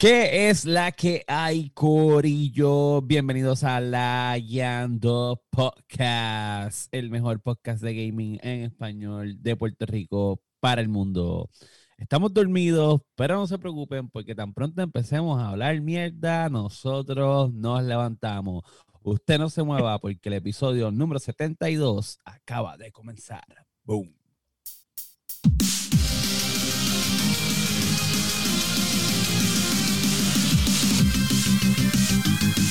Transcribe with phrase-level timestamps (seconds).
[0.00, 3.02] ¿Qué es la que hay, Corillo?
[3.02, 10.40] Bienvenidos a La Yando Podcast, el mejor podcast de gaming en español de Puerto Rico
[10.58, 11.50] para el mundo.
[11.98, 17.82] Estamos dormidos, pero no se preocupen porque tan pronto empecemos a hablar mierda, nosotros nos
[17.82, 18.64] levantamos.
[19.02, 23.44] Usted no se mueva porque el episodio número 72 acaba de comenzar.
[23.84, 24.19] Boom.
[31.70, 32.69] フフフフ。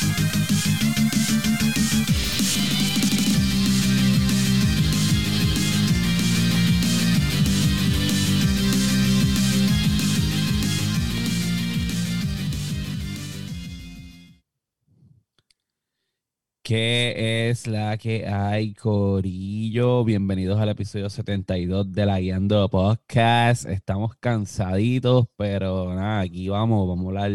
[16.69, 20.03] ¿Qué es la que hay, Corillo?
[20.03, 23.65] Bienvenidos al episodio 72 de la Guiando Podcast.
[23.65, 27.31] Estamos cansaditos, pero nada, aquí vamos, vamos a hablar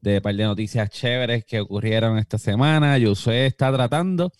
[0.00, 2.96] de un par de noticias chéveres que ocurrieron esta semana.
[2.96, 4.32] Yo sé, está tratando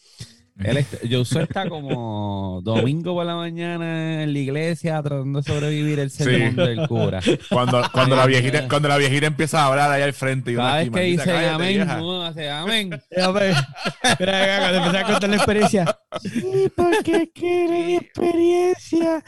[0.65, 6.11] él está, está como domingo por la mañana en la iglesia tratando de sobrevivir el
[6.11, 7.21] segundo del cura.
[7.49, 10.53] Cuando, cuando, la viejita, cuando la viejita empieza a hablar ahí al frente.
[10.53, 12.91] Y Cada vez que dice amén, no, hace amén.
[13.11, 15.99] Mira, cuando empecé a contar la experiencia.
[16.23, 19.25] Sí, porque quiere experiencia.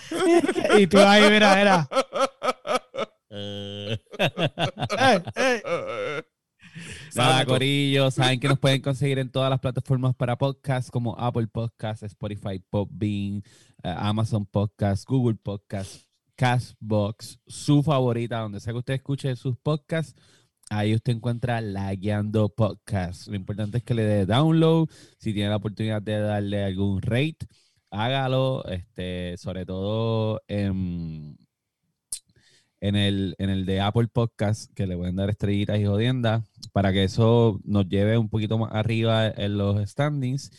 [0.78, 1.88] Y tú ahí, mira, mira.
[5.36, 6.22] Eh.
[7.14, 11.46] Nada, Corillo, saben que nos pueden conseguir en todas las plataformas para podcast como Apple
[11.48, 13.42] Podcasts, Spotify, Podbean,
[13.82, 20.14] eh, Amazon Podcasts, Google Podcasts, Castbox, su favorita, donde sea que usted escuche sus podcasts.
[20.70, 23.26] Ahí usted encuentra la Guiando Podcast.
[23.26, 24.88] Lo importante es que le dé download.
[25.18, 27.38] Si tiene la oportunidad de darle algún rate,
[27.90, 28.64] hágalo.
[28.66, 31.36] Este, sobre todo en
[32.80, 36.92] en el, en el de Apple Podcast, que le pueden dar estrellitas y jodiendas, para
[36.92, 40.50] que eso nos lleve un poquito más arriba en los standings.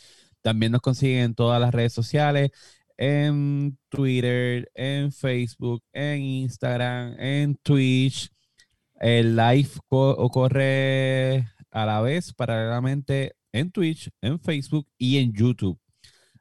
[0.42, 2.50] También nos consiguen en todas las redes sociales,
[2.96, 8.30] en Twitter, en Facebook, en Instagram, en Twitch.
[9.00, 15.81] El live ocurre a la vez paralelamente en Twitch, en Facebook y en YouTube.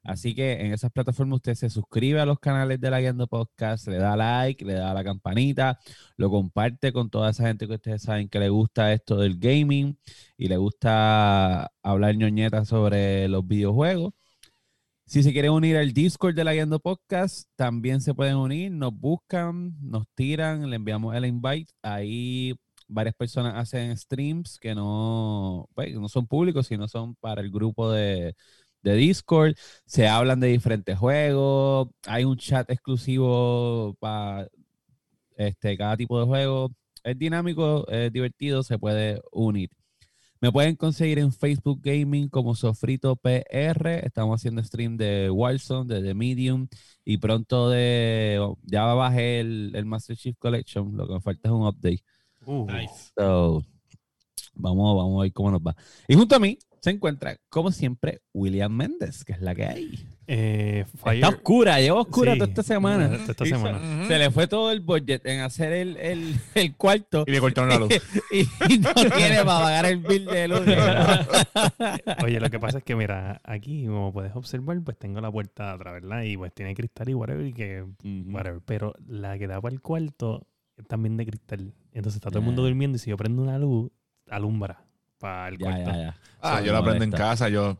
[0.03, 3.87] Así que en esas plataformas usted se suscribe a los canales de la Guiando Podcast,
[3.87, 5.79] le da like, le da la campanita,
[6.17, 9.97] lo comparte con toda esa gente que ustedes saben que le gusta esto del gaming
[10.37, 14.13] y le gusta hablar ñoñetas sobre los videojuegos.
[15.05, 18.93] Si se quieren unir al Discord de la Guiando Podcast, también se pueden unir, nos
[18.97, 21.73] buscan, nos tiran, le enviamos el invite.
[21.83, 22.55] Ahí
[22.87, 27.91] varias personas hacen streams que no, pues, no son públicos, sino son para el grupo
[27.91, 28.35] de,
[28.81, 29.55] de Discord,
[29.85, 34.47] se hablan de diferentes juegos, hay un chat exclusivo para
[35.37, 36.71] este, cada tipo de juego.
[37.03, 39.69] Es dinámico, es divertido, se puede unir.
[40.39, 44.03] Me pueden conseguir en Facebook Gaming como Sofrito PR.
[44.03, 46.67] Estamos haciendo stream de Warzone, de The Medium.
[47.05, 48.43] Y pronto de.
[48.63, 50.97] Ya bajé el, el Master Chief Collection.
[50.97, 52.03] Lo que me falta es un update.
[52.47, 52.65] Uh.
[52.65, 53.11] nice.
[54.53, 55.75] Vamos, vamos a ver cómo nos va.
[56.07, 60.07] Y junto a mí se encuentra, como siempre, William Méndez, que es la que hay.
[60.25, 63.13] Eh, Está oscura, lleva oscura toda esta semana.
[63.13, 64.07] esta semana.
[64.07, 67.23] Se, le fue todo el budget en hacer el, el, el cuarto.
[67.27, 67.89] Y le cortaron la luz.
[68.31, 70.61] y, no tiene para pagar el bill de luz.
[72.23, 75.65] Oye, lo que pasa es que, mira, aquí, como puedes observar, pues tengo la puerta
[75.65, 76.23] de atrás, ¿verdad?
[76.23, 77.85] Y pues tiene cristal y whatever, y que,
[78.27, 78.61] whatever.
[78.65, 80.47] Pero la que da para el cuarto
[80.77, 81.73] es también de cristal.
[81.91, 83.91] Entonces está todo el mundo durmiendo y si yo prendo una luz,
[84.31, 84.83] alumbra
[85.19, 85.91] para el cuarto.
[86.41, 87.77] Ah, yo la prendo en casa, yo.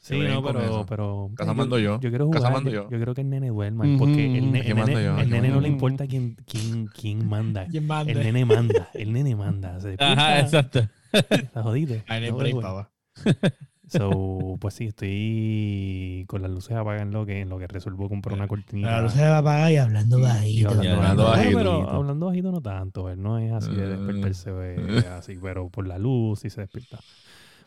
[0.00, 1.30] Sí, no, pero, pero.
[1.36, 2.00] Casa mando yo.
[2.00, 2.52] Yo quiero jugar.
[2.52, 2.90] Mando yo.
[2.90, 3.00] yo.
[3.00, 3.84] creo que el nene duerma.
[3.98, 7.66] Porque el, nene, el nene no le importa quién, quién, quién manda.
[7.66, 8.10] ¿Quién manda?
[8.10, 8.90] El nene manda.
[8.94, 9.80] El nene manda.
[9.80, 10.88] Se Ajá, exacto.
[11.12, 12.02] Está jodido.
[12.08, 12.88] Ahí no
[13.92, 18.08] So, pues sí, estoy con las luces apagadas en lo que, en lo que resuelvo
[18.08, 18.90] comprar una cortinita.
[18.90, 20.70] La luz se va a apagar y hablando bajito.
[20.70, 21.58] hablando, bajito.
[21.58, 25.98] Pero hablando bajito no tanto, no es así de despertarse eh, así, pero por la
[25.98, 27.00] luz sí se despierta.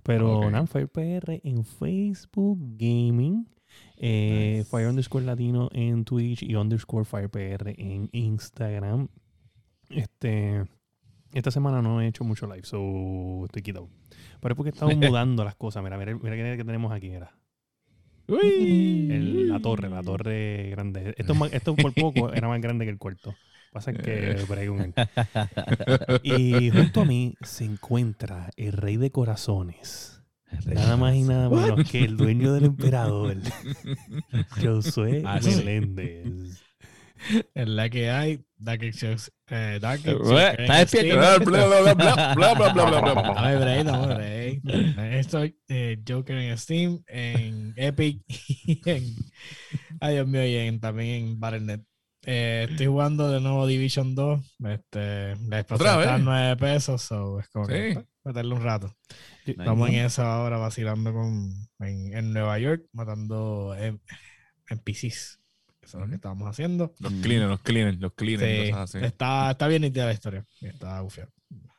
[0.01, 0.67] Pero okay.
[0.67, 3.47] Fire PR en Facebook Gaming.
[3.97, 9.09] Eh, Fire underscore Latino en Twitch y underscore Fire PR en Instagram.
[9.89, 10.65] Este,
[11.33, 13.89] esta semana no he hecho mucho live, so estoy quitado.
[14.45, 15.83] Pero es porque estamos mudando las cosas.
[15.83, 17.11] Mira, mira, mira qué tenemos aquí.
[18.27, 21.15] El, la torre, la torre grande.
[21.17, 23.33] Esto, esto por poco era más grande que el cuarto.
[23.73, 24.37] Pasa que
[26.21, 30.21] Y junto a mí se encuentra el rey de corazones.
[30.67, 33.37] Nada más y nada menos que el dueño del emperador,
[34.61, 36.61] Josué Meléndez.
[37.55, 39.29] En la que hay, Dark Exorcist.
[39.47, 40.59] Eh, Dark eh, Exorcist.
[40.59, 41.15] Eh, está despierto.
[41.17, 43.33] Bla, bla, bla, bla, bla, bla, bla, bla.
[43.33, 45.55] Dame break, dame break.
[45.67, 49.15] Eh, Joker en Steam, en Epic y en...
[49.99, 51.81] Ay, Dios mío, y en, también en Battle.net.
[52.27, 54.57] Eh, estoy jugando de nuevo Division 2.
[54.65, 57.73] Este, la explosión está 9 pesos, so es como sí.
[57.73, 58.95] que meterle un rato.
[59.45, 63.75] Estamos en eso ahora vacilando con, en, en Nueva York, matando
[64.69, 65.39] NPCs.
[65.85, 66.93] Eso es lo que estamos haciendo.
[66.99, 69.05] Los cleaners, los cleaners, los cleaners, Sí, cosas así.
[69.05, 70.45] está, está bien nítida la historia.
[70.61, 71.29] Está bufiado.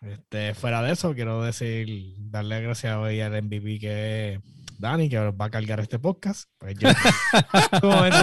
[0.00, 4.41] Este, fuera de eso, quiero decir, darle gracias hoy al MVP que es
[4.79, 6.49] Dani, que va a cargar este podcast.
[6.58, 6.88] Pues yo,
[7.82, 8.17] momento.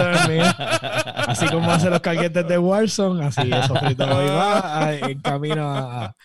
[1.26, 6.16] Así como hace los carguetes de Warzone, así eso frito hoy va en camino a.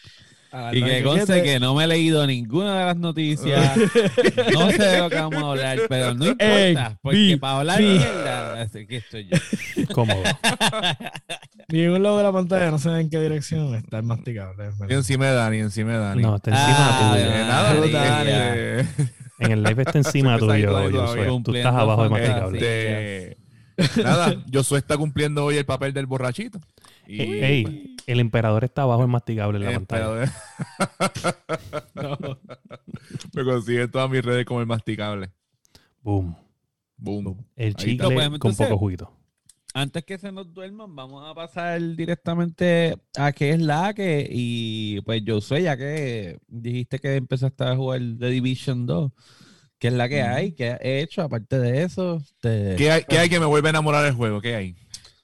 [0.51, 3.77] a- a Y que conste que no me he leído ninguna de las noticias.
[4.53, 6.65] No sé de lo que vamos a hablar, pero no importa.
[6.67, 7.83] Ey, porque vi, para hablar sí.
[7.83, 9.37] mierda, así que estoy yo.
[9.93, 10.23] Cómodo.
[11.69, 14.71] Ni en un lado de la pantalla, no sé en qué dirección está el masticable.
[14.89, 16.21] Y encima de Dani, encima de Dani.
[16.23, 17.25] No, está encima Ah, tuyo.
[17.25, 18.27] Eh, nada, Brutal.
[18.29, 18.85] eh,
[19.39, 21.27] En el live está encima tuyo, todavía.
[21.43, 22.57] Tú estás abajo de masticable.
[23.77, 26.59] este, nada, Josué está cumpliendo hoy el papel del borrachito.
[27.11, 30.31] Y Ey, el emperador está abajo en masticable en la pantalla.
[31.93, 32.39] pero-
[33.33, 35.31] me consigue en todas mis redes como el masticable.
[36.01, 36.35] Boom.
[36.97, 37.45] Boom.
[37.55, 37.83] El está.
[37.83, 39.15] chicle podemos con poco juguito.
[39.73, 44.27] Antes que se nos duerman, vamos a pasar directamente a qué es la que.
[44.29, 49.11] Y pues yo sé, ya que dijiste que empezaste a jugar The Division 2,
[49.77, 50.51] ¿qué es la que hay?
[50.53, 51.21] ¿Qué has hecho?
[51.21, 54.41] Aparte de eso, te- ¿Qué hay, qué hay que me vuelve a enamorar del juego?
[54.41, 54.75] ¿Qué hay?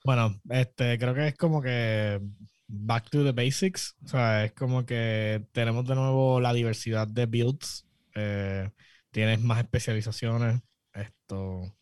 [0.06, 2.22] Bueno, este, creo que es como que
[2.68, 3.96] back to the basics.
[4.06, 7.86] O sea, es como que tenemos de nuevo la diversidad de builds.
[8.14, 8.70] eh,
[9.12, 10.62] tienes más especializaciones.
[10.94, 11.76] Esto.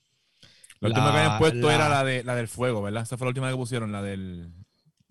[0.79, 3.03] La, última que habían puesto la- era la, de, la del fuego, ¿verdad?
[3.03, 4.51] Esa fue la última que pusieron, la del,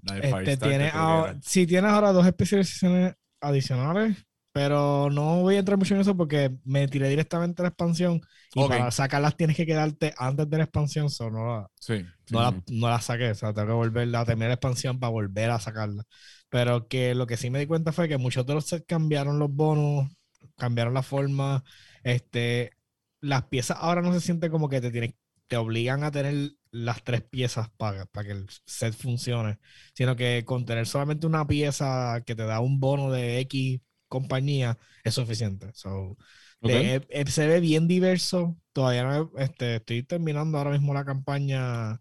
[0.02, 4.16] la del Este, ahora, sí, tienes ahora dos especializaciones adicionales,
[4.52, 8.20] pero no voy a entrar mucho en eso porque me tiré directamente a la expansión
[8.54, 11.94] y para sacarlas tienes que quedarte antes de la expansión, so no, la- Sí.
[12.26, 14.98] sí, no, la, no la saqué, o sea, tengo que volver a terminar la expansión
[15.00, 16.04] para volver a sacarla.
[16.48, 19.38] Pero que lo que sí me di cuenta fue que muchos de los sets cambiaron
[19.38, 20.10] los bonos,
[20.56, 21.64] cambiaron la forma,
[22.04, 22.72] este,
[23.20, 25.16] las piezas ahora no se siente como que te tienen,
[25.46, 29.58] te obligan a tener las tres piezas para, para que el set funcione,
[29.94, 33.80] sino que con tener solamente una pieza que te da un bono de X
[34.12, 35.70] compañía es suficiente.
[35.74, 36.16] So,
[36.60, 36.70] Ok.
[36.70, 38.56] de- eh, eh, se ve bien diverso.
[38.72, 42.00] Todavía no este, estoy terminando ahora mismo la campaña.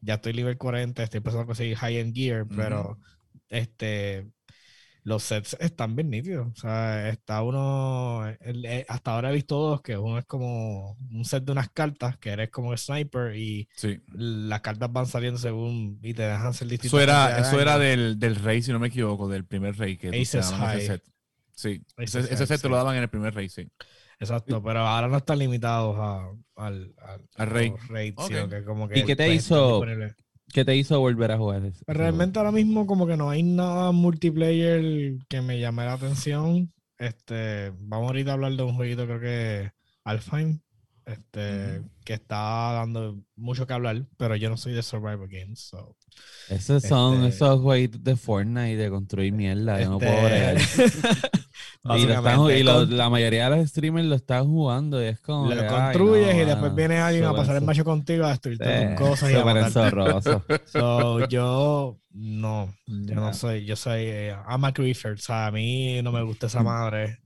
[0.00, 2.98] Ya estoy nivel 40, estoy empezando a conseguir high-end gear, pero
[3.50, 4.26] este
[5.02, 6.48] los sets están bien nítidos.
[6.52, 8.22] O sea, está uno.
[8.40, 11.70] el- eh, hasta ahora he visto dos, que uno es como un set de unas
[11.70, 13.98] cartas, que eres como sniper y Sí.
[14.12, 16.92] las cartas van saliendo según y te dejan hacer distintas.
[16.92, 20.08] Eso era, eso era del, del rey, si no me equivoco, del primer rey que
[20.08, 20.86] Aces daban ese High.
[20.86, 21.02] set.
[21.60, 23.68] Sí, ese, ese set te lo daban en el primer rey, sí.
[24.18, 27.70] Exacto, pero ahora no están limitados a, al, al, Al rey.
[27.70, 28.28] los raids, Ok.
[28.28, 29.82] sino que como que ¿Y qué te hizo?
[30.52, 31.64] ¿Qué te hizo volver a jugar?
[31.64, 31.84] ese?
[31.86, 36.72] Realmente ahora mismo como que no hay nada multiplayer que me llame la atención.
[36.98, 39.70] Este, vamos ahorita a hablar de un jueguito creo que
[40.04, 40.60] Alfheim,
[41.10, 41.88] este, Ujú.
[42.04, 45.96] que está dando mucho que hablar, pero yo no soy de Survivor Games, so.
[46.48, 49.80] Esos son Este- esos jueguitos de Fortnite de construir mierda.
[49.80, 50.56] Yo no puedo bregar.
[50.56, 50.84] este,
[51.84, 55.20] Y, lo están- y lo- la mayoría de los streamers lo están jugando y es
[55.20, 55.48] como.
[55.48, 58.24] lo que, ay, construyes no, y después mano, viene alguien a pasar el macho contigo
[58.26, 58.68] a destruir tus
[58.98, 60.44] cosas y a enzorroso.
[60.66, 65.50] So, yo no, yo no soy, yo soy, eh, I'm a griefer, o sea, a
[65.50, 66.48] mí no me gusta Mm.
[66.48, 67.18] esa madre.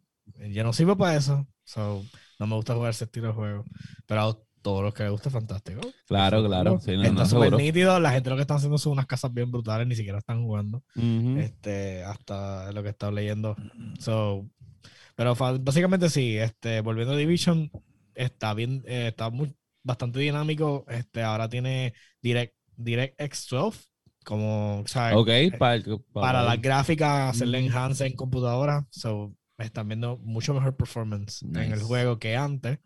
[0.50, 2.04] Yo no sirvo para eso, so,
[2.38, 3.64] no me gusta jugar ese estilo de juego.
[4.06, 5.80] Pero a todos los que les gusta, fantástico.
[6.06, 6.80] Claro, claro.
[6.80, 9.32] Sí, no, Está no, súper nítido, la gente lo que están haciendo son unas casas
[9.32, 10.82] bien brutales, ni siquiera están jugando.
[10.96, 11.38] Ujú.
[11.38, 13.54] Este, hasta lo que he estado leyendo.
[13.98, 14.48] So,
[15.16, 17.70] pero básicamente sí, este, volviendo a Division,
[18.14, 20.84] está bien, eh, está muy, bastante dinámico.
[20.88, 23.80] Este, ahora tiene Direct, DirectX 12,
[24.24, 28.86] como, o sea, Ok, eh, para, para las gráficas, hacerle enhance en computadora.
[28.90, 31.84] So, están viendo mucho mejor performance en el Nice.
[31.84, 32.78] juego que antes.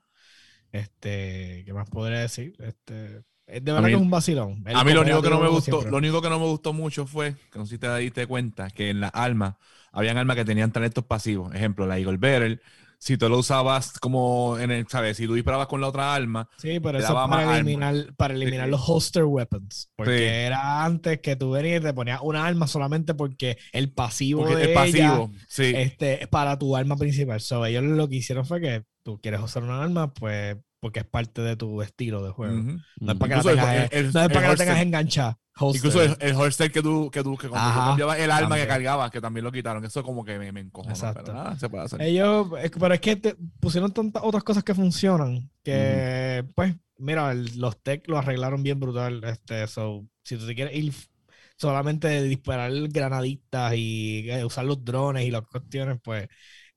[0.73, 2.55] Este, ¿qué más podría decir?
[2.59, 4.63] Este, es de verdad mí- que es un vacilón.
[4.67, 5.91] El A mí lo único que no me gustó, siempre.
[5.91, 8.69] lo único que no me gustó mucho fue, que no sé si te diste cuenta,
[8.71, 9.55] que en las armas,
[9.93, 11.55] habían armas que tenían talentos pasivos.
[11.55, 12.61] Ejemplo, la Eagle Bearer,
[12.99, 15.17] si tú lo usabas como en el, ¿sabes?
[15.17, 18.71] Si tú disparabas con la otra arma, Sí, pero eso para eliminar, para eliminar Sí.
[18.73, 19.91] los holster weapons.
[19.97, 20.25] Porque Sí.
[20.25, 24.57] era antes que tú venías y te ponías una arma solamente porque el pasivo porque
[24.57, 25.31] de ella, pasivo.
[25.49, 25.73] Sí.
[25.77, 27.41] este, es para tu arma principal.
[27.41, 31.07] So, ellos lo que hicieron fue que tú quieres usar una arma, pues porque es
[31.07, 32.55] parte de tu estilo de juego.
[32.61, 32.79] Ujú.
[33.01, 34.81] No es para que Incluso la tengas, el- no es para el que la tengas
[34.83, 35.39] enganchada.
[35.71, 38.67] Incluso el, el holster que tú, que tú, que tú Ajá, cambiabas el arma que
[38.67, 39.85] cargabas, que también lo quitaron.
[39.85, 40.95] Eso como que me, me encojona.
[40.95, 41.25] Exacto.
[41.25, 42.01] Pero nada, se puede hacer.
[42.03, 42.47] Ellos,
[42.79, 48.07] pero es que te pusieron tantas otras cosas que funcionan que, pues, mira, los tech
[48.09, 49.23] lo arreglaron bien brutal.
[49.25, 50.93] Este, so, si tú te quieres ir
[51.57, 56.29] solamente disparar granaditas y eh, usar los drones y las cuestiones, pues,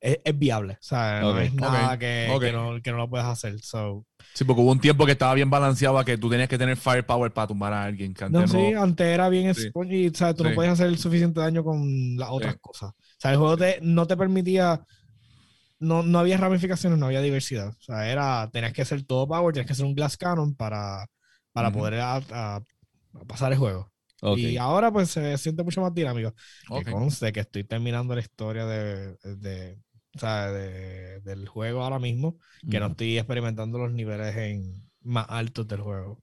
[0.01, 0.74] es, es viable.
[0.74, 2.41] O sea, no Ok, es nada ok, que, ok.
[2.41, 3.60] que no, que no lo puedes hacer.
[3.62, 6.58] So, Sí, porque hubo un tiempo que estaba bien balanceado a que tú tenías que
[6.58, 8.13] tener firepower para tumbar a alguien.
[8.13, 9.70] Que no, antes sí, no- antes era bien Sí.
[9.70, 10.55] spongy, o sea, tú no Sí.
[10.55, 12.60] podías hacer el suficiente daño con las otras Sí.
[12.62, 12.89] cosas.
[12.91, 14.81] O sea, el juego te- no te permitía,
[15.79, 17.70] no, no había ramificaciones, no había diversidad.
[17.70, 21.05] O sea, era, tenías que ser todo power, tenías que ser un glass cannon para,
[21.51, 21.79] para Ujú.
[21.79, 23.91] poder a- a- a pasar el juego.
[24.22, 24.38] Ok.
[24.38, 26.34] Y ahora pues se siente mucho más dinámico.
[26.70, 26.86] Ok.
[26.86, 29.79] Que conste que estoy terminando la historia de, de-
[30.15, 32.38] o sea, de- del juego ahora mismo,
[32.70, 36.22] que no estoy experimentando los niveles en más altos del juego.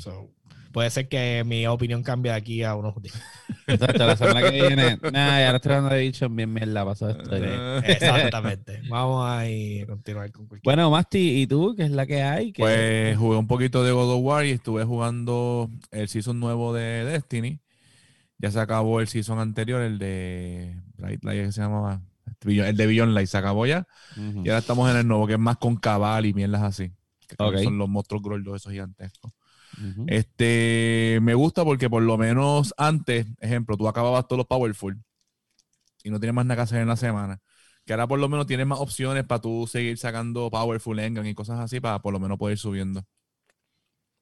[0.00, 0.30] So,
[0.72, 3.20] puede ser que mi opinión cambie de aquí a unos días.
[3.66, 4.96] Exacto, la semana que viene.
[5.02, 7.30] Nah, ya ahora estoy hablando de dicho bien mierda, pasó esto.
[7.84, 8.80] Exactamente.
[8.88, 9.42] Vamos a
[9.86, 10.64] continuar con cualquier.
[10.64, 11.74] Bueno, Masti, ¿y tú?
[11.76, 12.52] ¿Qué es la que hay?
[12.52, 16.72] ¿Qué- Pues jugué un poquito de God of War y estuve jugando el season nuevo
[16.72, 17.60] de Destiny.
[18.38, 22.02] Ya se acabó el season anterior, el de Bright Light, que se llamaba.
[22.44, 23.86] El de Beyond Light se acabó ya.
[24.16, 26.92] Y ahora estamos en el nuevo, que es más con cabal y mierdas así.
[27.28, 29.32] Que son los monstruos gordos esos gigantescos.
[30.06, 34.98] Este, me gusta porque por lo menos antes, ejemplo, tú acababas todos los Powerful
[36.02, 37.40] y no tienes más nada que hacer en la semana.
[37.84, 41.34] Que ahora por lo menos tienes más opciones para tú seguir sacando Powerful Engan y
[41.34, 43.04] cosas así para por lo menos poder ir subiendo.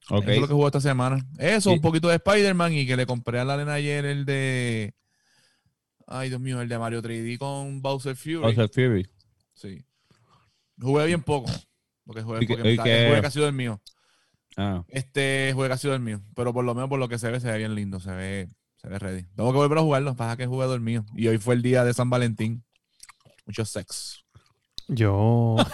[0.09, 0.23] Ok.
[0.23, 1.25] Eso es lo que jugó esta semana.
[1.37, 4.93] Eso, un poquito de Spider-Man y que le compré a la nena ayer el de.
[6.07, 8.35] Ay, Dios mío, el de Mario 3D con Bowser Fury.
[8.37, 9.07] Bowser Fury.
[9.53, 9.83] Sí.
[10.79, 11.51] Jugué bien poco.
[12.05, 13.81] Porque jugué, ¿Y qué- porque y está- qué- jugué casi del mío.
[14.57, 16.21] Ah, Este juego ha sido el mío.
[16.35, 17.99] Pero por lo menos por lo que se ve, se ve bien lindo.
[17.99, 19.23] Se ve, se ve ready.
[19.35, 20.15] Tengo que volver a jugarlo.
[20.15, 21.05] Pasa que jugué dormido.
[21.15, 22.63] Y hoy fue el día de San Valentín.
[23.45, 24.23] Mucho sex.
[24.87, 25.55] Yo.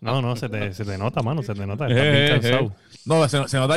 [0.00, 1.86] No, no, se te, se te nota, mano, se te nota.
[1.88, 2.74] Estás bien Eh, eh, cansado.
[3.04, 3.76] No, se, se nota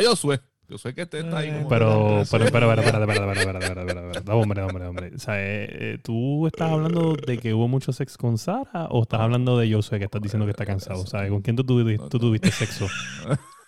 [0.72, 1.52] yo sé que este está ahí.
[1.52, 5.12] Como pero, pero, pero, pero pero espera, espera, espera, espera, espera, hombre, hombre, hombre.
[5.14, 9.02] O sea, eh, eh ¿tú estás hablando de que hubo mucho sexo con Sara o
[9.02, 11.02] estás hablando de Josué que estás diciendo que está cansado?
[11.02, 12.88] O sea, ¿con quién tú, tú tuviste sexo?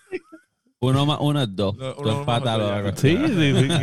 [0.89, 1.75] uno más uno es dos.
[1.75, 2.83] Uno lo ya.
[2.91, 3.69] que- Sí, sí, sí.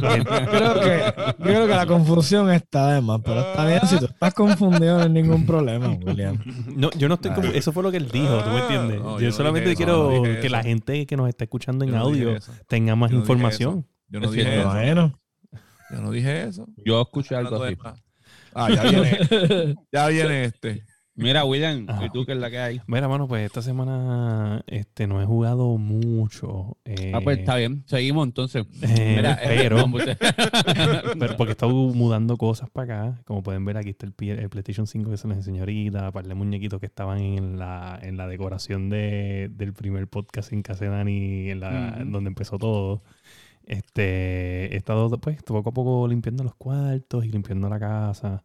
[0.00, 3.80] Creo que, yo creo que la confusión está de más, pero está bien.
[3.86, 6.38] Si tú estás confundido, no hay ningún problema, William.
[6.74, 9.00] No, yo no estoy Eso fue lo que él dijo, ¿tú me entiendes?
[9.00, 12.36] No, yo, solamente quiero no que la gente que nos está escuchando en audio
[12.68, 13.86] tenga más Yo no dije información.
[14.08, 14.70] Yo no dije eso.
[14.70, 15.18] Bueno,
[15.90, 16.66] Yo no dije eso.
[16.84, 17.76] Yo escuché algo así.
[18.54, 19.74] Ah, ya viene.
[19.92, 20.84] ya viene este.
[21.16, 22.06] Mira, William, Ajá.
[22.06, 22.80] ¿y tú qué es la que hay?
[22.88, 26.76] Mira, mano, pues esta semana este, no he jugado mucho.
[26.84, 27.84] eh, Ah, pues está bien.
[27.86, 28.66] Seguimos entonces.
[28.82, 30.06] eh, Mira, eh, pero, pues,
[31.18, 33.22] pero porque he estado mudando cosas para acá.
[33.26, 36.26] Como pueden ver, aquí está el, el PlayStation 5 que se les enseñó ahorita, par
[36.26, 40.86] de muñequitos que estaban en la, en la decoración de, del primer podcast en casa
[40.86, 43.02] Dani, en la, donde empezó todo.
[43.66, 48.42] Este, he estado pues poco a poco limpiando los cuartos y limpiando la casa.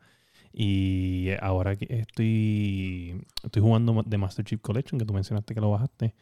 [0.53, 5.71] Y ahora que estoy, estoy jugando de Master Chief Collection, que tú mencionaste que lo
[5.71, 6.15] bajaste.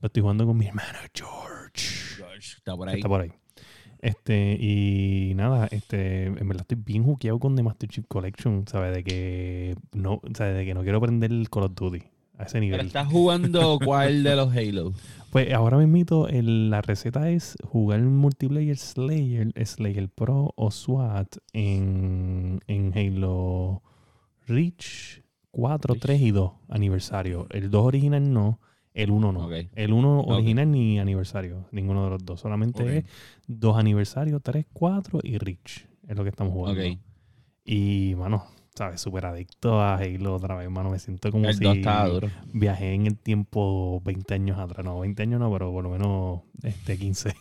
[0.00, 2.16] Lo estoy jugando con mi hermano George.
[2.16, 2.96] George, está por ahí.
[2.96, 3.32] Está por ahí.
[4.00, 8.94] Este, y nada, este, en verdad estoy bien juqueado con The Master Chief Collection, ¿sabes?
[8.94, 10.56] De que no, ¿sabes?
[10.56, 12.02] De que no quiero aprender el Call of Duty
[12.36, 12.86] a ese Pero nivel.
[12.86, 14.92] estás jugando cuál de los Halo.
[15.34, 22.96] Pues ahora mismo la receta es jugar multiplayer Slayer, Slayer Pro o SWAT en, en
[22.96, 23.82] Halo
[24.46, 27.48] Reach 4, 3 y 2 aniversario.
[27.50, 28.60] El 2 original no,
[28.92, 29.46] el 1 no.
[29.46, 29.54] Ok.
[29.74, 30.30] El 1 Ok.
[30.30, 32.38] original ni aniversario, ninguno de los dos.
[32.38, 32.88] Solamente Ok.
[32.90, 33.04] es
[33.48, 35.88] 2 aniversario, 3, 4 y Reach.
[36.06, 36.80] Es lo que estamos jugando.
[37.64, 39.00] Y, mano, ¿sabes?
[39.00, 40.90] Súper adicto a Halo otra vez, mano.
[40.90, 42.30] Me siento como El si 2 estaba duro.
[42.52, 44.84] viajé en el tiempo 20 años atrás.
[44.84, 47.34] No, 20 años no, pero por lo menos este 15.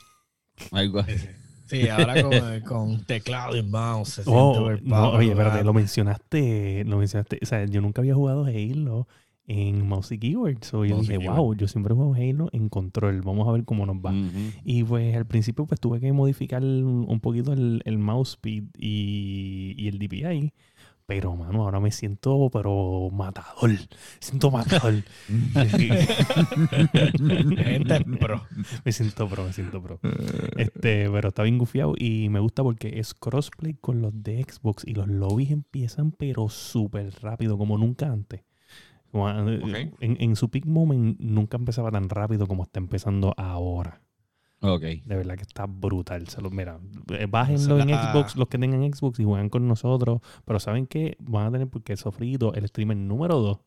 [0.72, 1.28] Algo así.
[1.66, 4.10] sí, ahora con, con teclado y mouse.
[4.10, 5.66] se siente Oh, no, oye, espérate, ¿verdad?
[5.66, 7.40] lo mencionaste, lo mencionaste.
[7.42, 9.08] O sea, yo nunca había jugado Halo
[9.46, 10.64] en mouse y keyboard.
[10.64, 11.38] So yo Mouse dije, keyboard.
[11.40, 13.22] wow, yo siempre juego Halo en control.
[13.24, 14.12] Vamos a ver cómo nos va.
[14.12, 14.52] Ujú.
[14.64, 19.74] Y pues al principio pues tuve que modificar un poquito el, el mouse speed y,
[19.78, 20.54] y el DPI
[21.06, 23.72] Pero, mano, ahora me siento, pero matador.
[24.20, 25.04] Siento matador.
[27.18, 28.42] Gente pro.
[28.86, 30.00] me siento pro, me siento pro.
[30.56, 34.84] Este, pero está bien gufiado y me gusta porque es crossplay con los de Xbox
[34.86, 38.42] y los lobbies empiezan, pero súper rápido, como nunca antes.
[39.12, 39.94] Como, Ok.
[40.00, 44.02] en, en su peak moment nunca empezaba tan rápido como está empezando ahora.
[44.64, 44.82] Ok.
[44.82, 46.28] De verdad que está brutal.
[46.30, 46.80] Se lo- mira,
[47.12, 50.22] eh, bájenlo en Xbox, los que tengan Xbox y juegan con nosotros.
[50.46, 51.18] Pero ¿saben qué?
[51.20, 53.60] Van a tener porque Sofrito, el streamer número 2,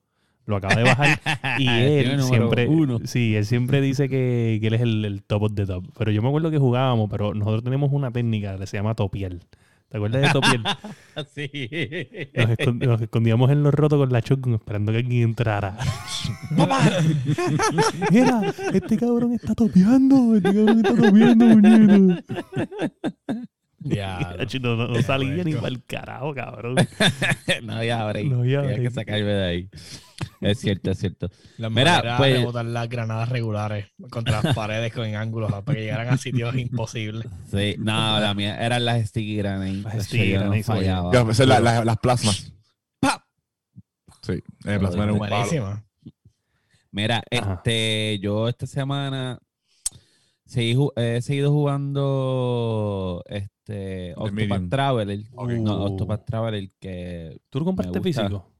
[0.46, 1.20] lo acaba de bajar.
[1.58, 3.00] y él siempre, uno.
[3.04, 5.84] sí, él siempre dice que, que él es el, el top of the top.
[5.98, 9.42] Pero yo me acuerdo que jugábamos, pero nosotros tenemos una técnica que se llama topiel.
[9.96, 10.62] ¿Te acuerdas de topiel?
[11.34, 12.30] sí.
[12.34, 15.74] Nos, escon- nos escondíamos en los rotos con la shotgun esperando que alguien entrara.
[16.56, 16.80] ¡Papá!
[18.10, 20.36] Mira, este cabrón está topeando.
[20.36, 22.22] Este cabrón está topeando, muñeco.
[23.88, 24.36] Ya.
[24.60, 26.74] No, no, no salía ni para el carajo, cabrón.
[27.62, 28.26] no había break.
[28.26, 28.94] No había Tenía que break.
[28.94, 29.68] sacarme de ahí.
[30.40, 31.30] Es cierto, es cierto.
[31.58, 35.82] La Mira, pues- de botar las granadas regulares contra las paredes con ángulos para que
[35.84, 37.26] llegaran a sitios imposibles.
[37.50, 39.82] Sí, no, la mía eran las sticky grenades.
[39.84, 40.78] Las Las sticky no grenades, oye.
[40.80, 41.12] fallaba.
[41.12, 42.52] Ya, esa es la- la- las plasmas.
[44.22, 45.36] Sí, el plasma era un palo.
[45.36, 45.84] Buenísima.
[46.90, 47.52] Mira, Ajá.
[47.62, 49.38] este, yo esta semana
[50.46, 53.50] seguí he seguido jugando este
[54.16, 54.68] Octopath Medium.
[54.68, 55.20] Traveler.
[55.35, 55.50] Ok.
[55.52, 55.82] No.
[55.85, 58.52] Octopath Traveler que ¿Tú lo compraste físico?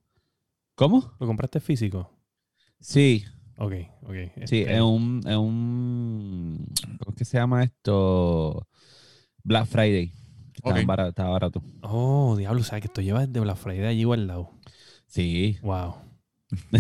[0.75, 1.13] ¿Cómo?
[1.19, 2.13] ¿Lo compraste físico?
[2.81, 3.25] Sí,
[3.59, 3.73] Ok,
[4.03, 4.13] ok.
[4.45, 6.67] sí, Este, es un, es un
[6.99, 8.67] ¿cómo es que se llama esto?
[9.43, 10.13] Black Friday.
[10.55, 11.63] Estaba, barato, estaba barato.
[11.83, 14.51] Oh, diablo, o sea que esto lleva desde Black Friday allí al lado.
[15.07, 15.59] Sí.
[15.63, 15.95] Wow.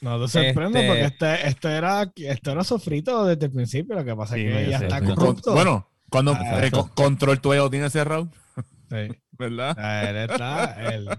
[0.00, 3.94] No te sorprendes Este- porque este, esto, era, esto era sofrito desde el principio.
[3.94, 4.84] Lo que pasa Sí, es que ya sé.
[4.86, 5.52] está corrupto.
[5.52, 8.28] Bueno, cuando eh, Control tu ego tiene cerrado,
[8.90, 9.16] Sí.
[9.32, 9.76] ¿verdad?
[9.78, 10.94] Ah, Él está.
[10.94, 11.08] Él.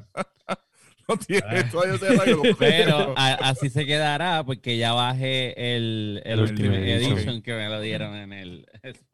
[1.08, 1.70] No tiene Ah.
[1.70, 2.42] todavía cerrado.
[2.60, 7.42] Pero a- así se quedará porque ya bajé el, el El Ultimate Edition Edition.
[7.42, 8.66] que me lo dieron en el,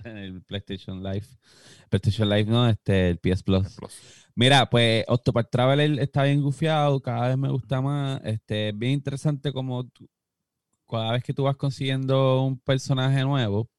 [0.04, 1.26] en el PlayStation Live.
[1.90, 3.78] PlayStation Live no, este, el PS Plus.
[4.36, 8.22] Mira, pues Octopath Traveler está bien gufiado, cada vez me gusta más.
[8.26, 10.08] Este, es bien interesante como tú-
[10.88, 13.70] cada vez que tú vas consiguiendo un personaje nuevo,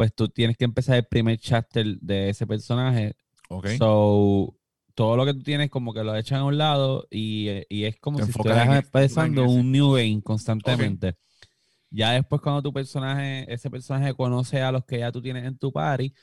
[0.00, 3.14] pues tú tienes que empezar el primer chapter de ese personaje.
[3.50, 3.66] Ok.
[3.76, 4.56] So,
[4.94, 7.98] todo lo que tú tienes como que lo echan a un lado y, y es
[7.98, 11.16] como Te si estuvieras empezando un new game constantemente.
[11.90, 15.58] Ya después cuando tu personaje, ese personaje conoce a los que ya tú tienes en
[15.58, 16.14] tu party,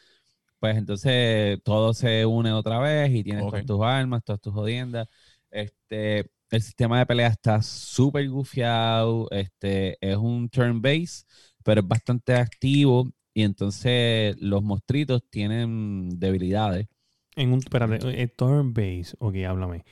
[0.60, 3.52] pues entonces todo se une otra vez y tienes Ok.
[3.52, 5.08] todas tus armas, todas tus jodiendas.
[5.52, 11.26] Este, el sistema de pelea está súper gufiado, este, es un turn base,
[11.64, 13.08] pero es bastante activo
[13.38, 16.88] y entonces los monstruitos tienen debilidades.
[17.36, 19.86] En un, espérate, eh, turn base, ok, háblame.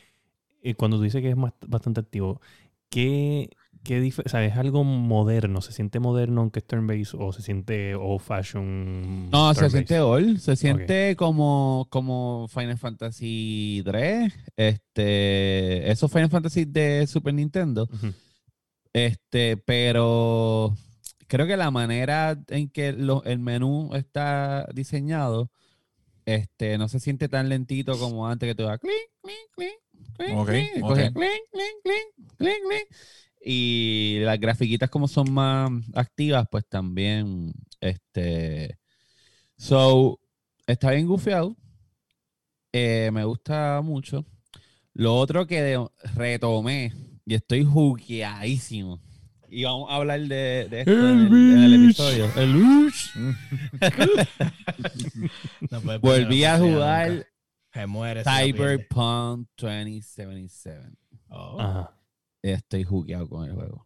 [0.63, 2.41] Eh, cuando tú dices que es más- bastante activo,
[2.89, 3.51] ¿qué,
[3.83, 5.61] qué o sea, es algo moderno?
[5.61, 9.29] ¿Se siente moderno aunque es turn base o se siente old fashion?
[9.29, 16.65] No, se siente old, se siente como, como Final Fantasy 3, este, esos Final Fantasy
[16.65, 17.87] de Super Nintendo,
[18.91, 20.75] este, pero
[21.27, 25.51] creo que la manera en que lo- el menú está diseñado,
[26.25, 29.73] este, no se siente tan lentito como antes que tú vas clic, clic, clic,
[30.17, 30.33] clic,
[31.13, 32.87] clic, clic, clic, clic, clic.
[33.47, 38.79] Y las grafiquitas como son más activas, pues también, este,
[39.55, 40.19] so,
[40.65, 41.55] está bien gufiado.
[42.73, 44.25] Eh, me gusta mucho.
[44.93, 45.77] Lo otro que
[46.15, 46.93] retomé
[47.25, 48.99] y estoy jugueadísimo.
[49.49, 52.29] Y vamos a hablar de, de esto en el, en el episodio.
[52.35, 52.91] El.
[55.71, 57.27] No Volví a jugar.
[57.73, 58.23] Se muere.
[58.23, 60.79] Cyberpunk 2077.
[61.29, 61.97] Oh, Ajá.
[62.41, 63.85] Estoy jugueado con el juego.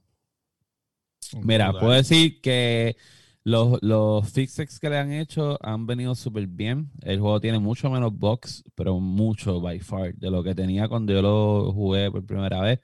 [1.41, 2.97] Mira, puedo decir que
[3.43, 6.91] los, los fixes que le han hecho han venido súper bien.
[7.01, 11.13] El juego tiene mucho menos bugs, pero mucho by far de lo que tenía cuando
[11.13, 12.79] yo lo jugué por primera vez.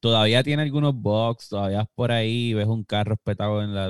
[0.00, 3.88] Todavía tiene algunos bugs, todavía por ahí ves un carro espetado en la,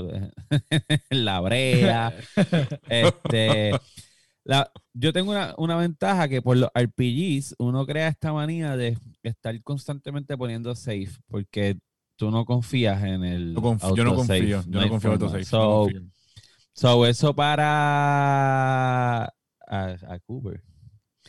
[1.10, 2.12] en la brea.
[2.88, 3.70] este,
[4.44, 8.98] la- yo tengo una, una ventaja que por los RPGs uno crea esta manía de
[9.22, 11.78] estar constantemente poniendo safe, porque
[12.16, 13.54] tú no confías en el.
[13.54, 14.62] Yo, conf- yo no confío.
[14.66, 15.44] Yo no confío en autosave.
[15.44, 16.10] So, no
[16.72, 19.24] so, eso para.
[19.26, 20.60] A, a Cooper.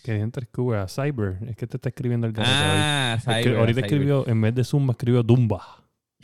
[0.03, 1.37] Que entre Cuba a Cyber.
[1.47, 2.33] Es que te está escribiendo el.
[2.37, 3.85] Ah, Es que Cyber, ahorita Cyber.
[3.85, 5.83] escribió, en vez de Zumba, escribió Dumba.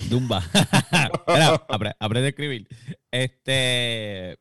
[0.09, 0.41] Dumba.
[1.69, 2.67] Apre- aprende a escribir.
[3.11, 4.37] Este.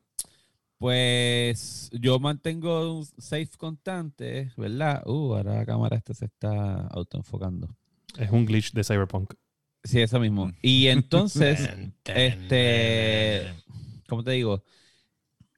[0.79, 5.01] Pues yo mantengo un safe constante, ¿verdad?
[5.07, 7.75] Uh, ahora la cámara esta se está autoenfocando.
[8.19, 9.33] Es un glitch de Cyberpunk.
[9.83, 10.51] Sí, eso mismo.
[10.61, 11.67] Y entonces,
[12.05, 13.53] este,
[14.07, 14.63] ¿cómo te digo?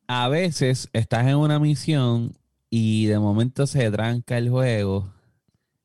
[0.08, 2.32] A veces estás en una misión
[2.70, 5.12] y de momento se tranca el juego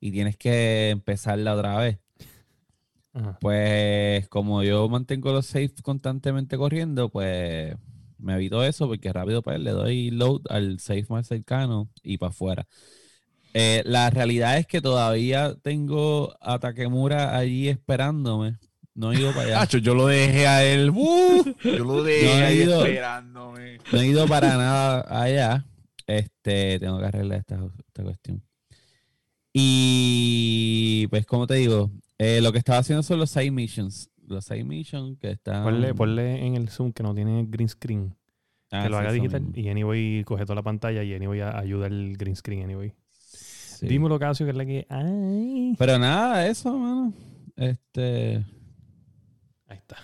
[0.00, 1.98] y tienes que empezarla otra vez.
[3.12, 3.38] Ajá.
[3.40, 7.74] Pues como yo mantengo los saves constantemente corriendo, pues
[8.18, 12.30] me evito eso porque rápido pues le doy load al save más cercano y para
[12.30, 12.66] afuera.
[13.54, 18.58] Eh, la realidad es que todavía tengo a Takemura allí esperándome.
[18.94, 19.78] No he ido para allá.
[19.78, 20.90] Yo lo dejé a él.
[20.90, 21.44] ¡uh!
[21.64, 22.84] yo lo dejé No ahí ido.
[22.84, 23.78] esperándome.
[23.92, 25.64] No he ido para nada allá.
[26.06, 28.42] Este, tengo que arreglar esta, esta cuestión.
[29.52, 34.10] Y pues, como te digo, eh, lo que estaba haciendo son los side missions.
[34.26, 35.62] Los side missions que están.
[35.64, 38.16] Ponle, ponle en el Zoom que no tiene green screen.
[38.70, 39.42] Ah, que lo sí, haga digital.
[39.42, 39.60] mismo.
[39.62, 42.92] Y Anyway coge toda la pantalla y Anyway a- ayuda al green screen Anyway.
[43.12, 43.86] Sí.
[43.86, 44.86] Dímelo, Casio, que es la que.
[44.88, 45.74] Ay.
[45.78, 47.12] Pero nada, eso, mano.
[47.56, 48.44] Este.
[49.68, 49.96] Ahí está.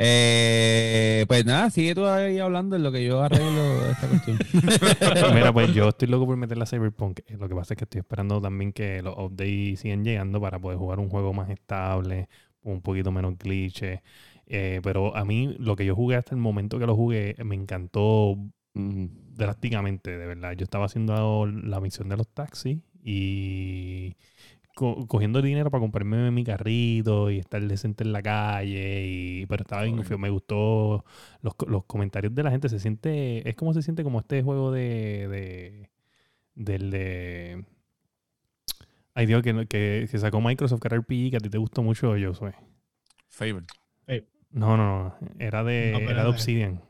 [0.00, 4.38] Eh, pues nada, sigue ahí hablando en lo que yo arreglo esta cuestión.
[5.34, 7.18] Mira, pues yo estoy loco por meter la Cyberpunk.
[7.26, 10.60] Eh, Lo que pasa es que estoy esperando también que los updates sigan llegando para
[10.60, 12.28] poder jugar un juego más estable,
[12.62, 14.00] un poquito menos glitches.
[14.46, 17.56] Eh, pero a mí, lo que yo jugué hasta el momento que lo jugué, me
[17.56, 18.30] encantó
[18.74, 19.10] Ujú.
[19.34, 20.52] drásticamente, de verdad.
[20.52, 24.14] Yo estaba haciendo la misión de los taxis y
[24.78, 29.04] co- cogiendo dinero para comprarme mi carrito y estar decente en la calle.
[29.06, 30.18] Y, pero estaba bien feo.
[30.18, 31.04] Me gustó
[31.42, 32.68] los, los comentarios de la gente.
[32.68, 35.90] Se siente, es como se siente como este juego de, de
[36.54, 37.64] del de...
[39.14, 41.82] Ay Dios, que, que, que sacó Microsoft, que era RPG, que a ti te gustó
[41.82, 42.52] mucho, yo soy.
[43.28, 43.64] Favor.
[44.50, 45.14] No, no, no.
[45.38, 46.80] Era de, No, era de Obsidian.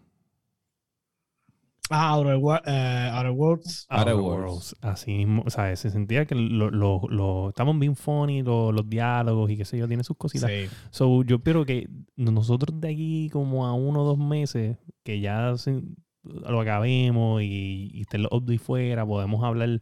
[1.90, 3.86] Ah, Outer, eh, Outer Worlds.
[3.88, 4.42] Outer Outer Worlds.
[4.44, 4.76] Worlds.
[4.82, 8.88] Así mismo, o sea, se sentía que lo, lo, lo- estaban bien funny, lo- los
[8.88, 10.50] diálogos y qué sé yo, tiene sus cositas.
[10.50, 10.66] Sí.
[10.90, 15.56] So, yo espero que nosotros de aquí como a uno o dos meses, que ya
[15.56, 15.82] se-
[16.24, 19.78] lo acabemos y, y estén los updates fuera, podemos hablar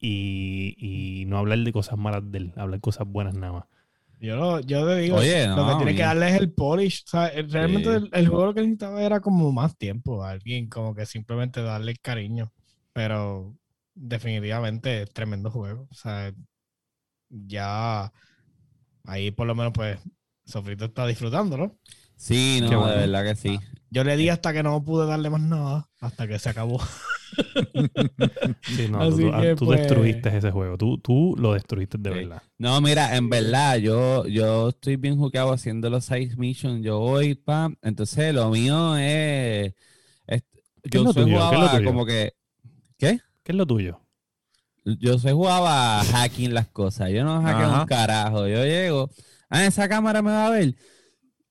[0.00, 3.64] y, y no hablar de cosas malas de él, hablar cosas buenas nada más.
[4.22, 7.02] Yo, lo- yo te digo, Oye, lo que tiene que darle es el polish.
[7.06, 7.96] O sea, realmente Sí.
[7.96, 11.60] el, el juego lo que necesitaba era como más tiempo a alguien, como que simplemente
[11.60, 12.52] darle el cariño.
[12.92, 13.56] Pero
[13.94, 15.88] definitivamente es tremendo juego.
[15.90, 16.32] O sea,
[17.30, 18.12] ya
[19.04, 19.98] ahí por lo menos pues
[20.44, 21.76] Sofrito está disfrutando, ¿no?
[22.16, 23.58] Sí, no, de verdad que sí.
[23.90, 26.78] Yo le di hasta que no pude darle más nada, hasta que se acabó.
[28.62, 32.10] Sí, no, Así tú, que, tú pues- destruiste ese juego, tú, tú lo destruiste de
[32.12, 32.18] Sí.
[32.20, 32.42] verdad.
[32.58, 36.84] No, mira, en verdad, yo, yo estoy bien jukeado haciendo los side missions.
[36.84, 37.76] Yo voy, pam.
[37.82, 39.74] Entonces, lo mío es.
[40.26, 40.42] es-
[40.90, 42.34] ¿Qué es yo soy jugaba como que.
[42.98, 43.20] ¿Qué?
[43.42, 44.00] ¿Qué es lo tuyo?
[44.84, 47.10] Yo soy jugaba hacking las cosas.
[47.10, 48.48] Yo no hackeo un carajo.
[48.48, 49.10] Yo llego.
[49.48, 50.74] Ah, esa cámara me va a ver.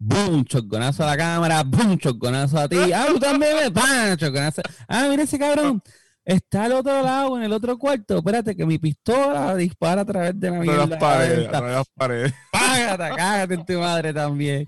[0.03, 0.43] ¡Bum!
[0.45, 1.63] Choconazo a la cámara.
[1.63, 1.95] ¡Bum!
[1.95, 2.75] Choconazo a ti.
[2.93, 4.17] ¡Ah, tú también me ¡Pam!
[4.17, 4.63] Choconazo.
[4.87, 5.79] Ah, mira ese cabrón.
[6.25, 8.17] Está al otro lado, en el otro cuarto.
[8.17, 10.85] Espérate, que mi pistola dispara a través de la No mierda.
[10.87, 12.33] las paredes, no las paredes.
[12.51, 14.67] Págate, cágate en tu madre también.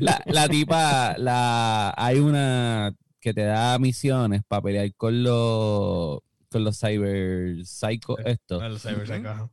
[0.00, 6.18] La, la tipa, la, hay una que te da misiones para pelear con los
[6.50, 9.48] con los cyber psycho ajá.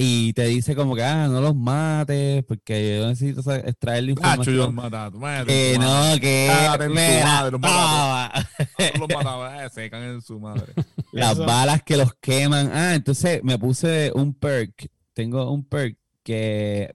[0.00, 4.12] Y te dice como que ah, no los mates, porque yo necesito extraer la yo
[4.12, 4.74] información.
[4.76, 5.10] mataba.
[5.10, 6.48] tu madre, Que no, que
[6.88, 8.32] mira, madre, los toma.
[8.76, 9.64] Todos los mataba.
[9.64, 10.72] eh, se caen en su madre.
[11.10, 12.70] las Eso- balas que los queman.
[12.72, 14.86] Ah, entonces me puse un perk.
[15.14, 16.94] Tengo un perk que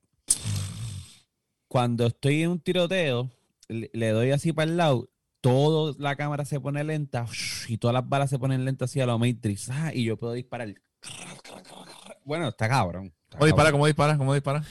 [1.68, 3.30] cuando estoy en un tiroteo,
[3.68, 5.10] le, le doy así para el lado,
[5.42, 7.26] toda la cámara se pone lenta
[7.68, 9.70] y todas las balas se ponen lentas así a la Matrix.
[9.70, 10.74] Ah, y yo puedo disparar.
[12.26, 13.14] Bueno, está cabrón.
[13.34, 13.72] ¿Cómo dispara?
[13.72, 14.18] ¿Cómo dispara?
[14.18, 14.64] ¿Cómo dispara?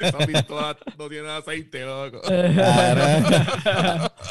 [0.00, 2.20] Esa pistola no tiene aceite, loco.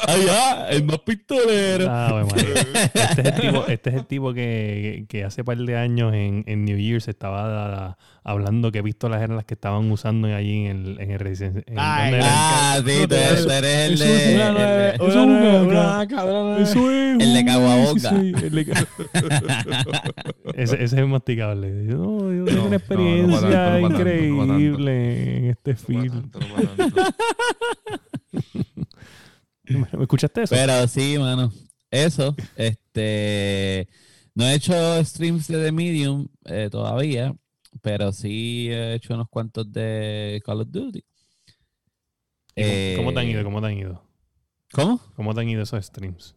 [0.08, 1.86] Ay, ya, el más pistolero.
[1.90, 2.28] Ah, bueno,
[2.94, 6.44] este, es el tipo, este es el tipo que, que hace par de años en,
[6.46, 10.76] en New Year's estaba ah, hablando que pistolas eran las que estaban usando allí en
[10.86, 11.62] el, en el residencia.
[11.76, 14.34] Ah, sí, tú eres, el de.
[14.94, 16.62] es Una Eso es cabrón.
[16.62, 18.10] Eso es, El de uy, Caguaboca.
[18.10, 18.86] sí, sí, el de ca-
[20.54, 21.86] ese, ese es el masticable.
[21.96, 26.10] No, yo tengo No, no, una no experiencia increíble en este film.
[26.30, 27.02] tanto, no va tanto.
[29.68, 30.54] ¿Me escuchaste eso?
[30.54, 31.52] Pero sí, mano.
[31.90, 33.88] Eso, este.
[34.34, 37.34] No he hecho streams de The Medium eh, todavía,
[37.80, 41.02] pero sí he hecho unos cuantos de Call of Duty.
[42.96, 43.40] ¿Cómo te han ido?
[43.40, 44.02] Eh, ¿Cómo te han ido?
[44.72, 45.00] ¿Cómo?
[45.14, 46.34] ¿Cómo te han ido esos streams?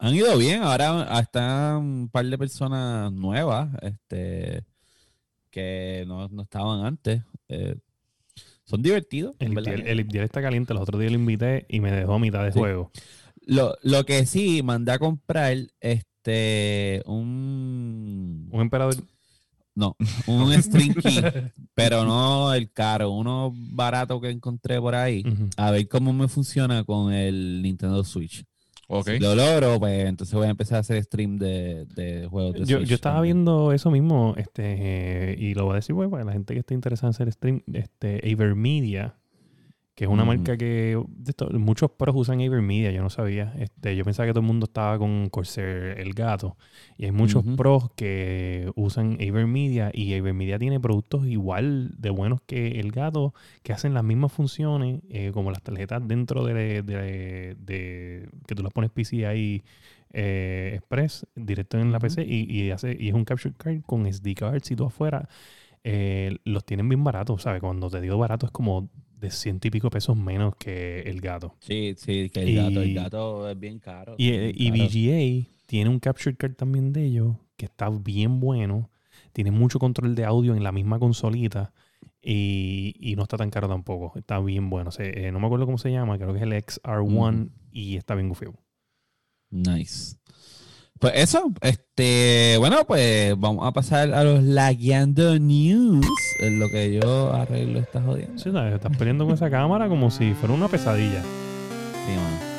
[0.00, 0.62] Han ido bien.
[0.62, 4.64] Ahora están un par de personas nuevas este,
[5.50, 7.22] que no, no estaban antes.
[7.48, 7.76] Eh,
[8.64, 9.34] son divertidos.
[9.38, 10.72] El el Iptiel está caliente.
[10.74, 12.58] Los otros días lo invité y me dejó mitad de Sí.
[12.58, 12.90] juego.
[13.46, 18.94] Lo, lo que sí, mandé a comprar este un Un emperador.
[19.74, 21.20] no, un string key,
[21.74, 25.24] pero no el caro, uno barato que encontré por ahí.
[25.56, 28.44] A ver cómo me funciona con el Nintendo Switch.
[28.92, 29.08] Ok.
[29.10, 32.64] Si lo logro, pues entonces voy a empezar a hacer stream de, de juegos de
[32.64, 33.36] Yo, Switch yo estaba también.
[33.36, 34.62] viendo eso mismo, este,
[35.32, 37.32] eh, y lo voy a decir, pues, para la gente que esté interesada en hacer
[37.32, 39.19] stream, este, Avermedia,
[40.00, 43.52] que es una marca que esto, muchos pros usan Avermedia, yo no sabía.
[43.58, 46.56] Este, yo pensaba que todo el mundo estaba con Corsair el gato,
[46.96, 52.80] y hay muchos pros que usan Avermedia, y Avermedia tiene productos igual de buenos que
[52.80, 58.28] el gato, que hacen las mismas funciones, eh, como las tarjetas dentro de, de- de-
[58.46, 59.62] que tú las pones PCI
[60.14, 61.98] eh, Express directo en la.
[62.00, 65.28] PC y, y hace, y es un capture card con SD cards y todo afuera.
[65.84, 67.60] Eh, los tienen bien baratos, ¿sabes?
[67.60, 71.54] Cuando te digo barato es como de ciento y pico pesos menos que el gato.
[71.60, 74.14] Sí, sí, que el Y- gato, el gato es bien caro.
[74.18, 74.84] Y, bien y caro.
[74.84, 78.90] VGA tiene un capture card también de ellos que está bien bueno.
[79.32, 81.72] Tiene mucho control de audio en la misma consolita.
[82.22, 84.18] Y, y no está tan caro tampoco.
[84.18, 84.88] Está bien bueno.
[84.88, 86.18] O sea, eh, no me acuerdo cómo se llama.
[86.18, 87.50] Creo que es el XR1 Ujú.
[87.72, 88.54] y está bien gufio.
[89.50, 90.16] Nice.
[91.00, 96.06] Pues eso, este, bueno, pues vamos a pasar a los lagueando news,
[96.40, 98.36] en lo que yo arreglo esta jodienda.
[98.36, 98.74] Sí, ¿sabes?
[98.74, 101.22] Estás peleando con esa cámara como si fuera una pesadilla.
[101.22, 102.50] Sí, mano.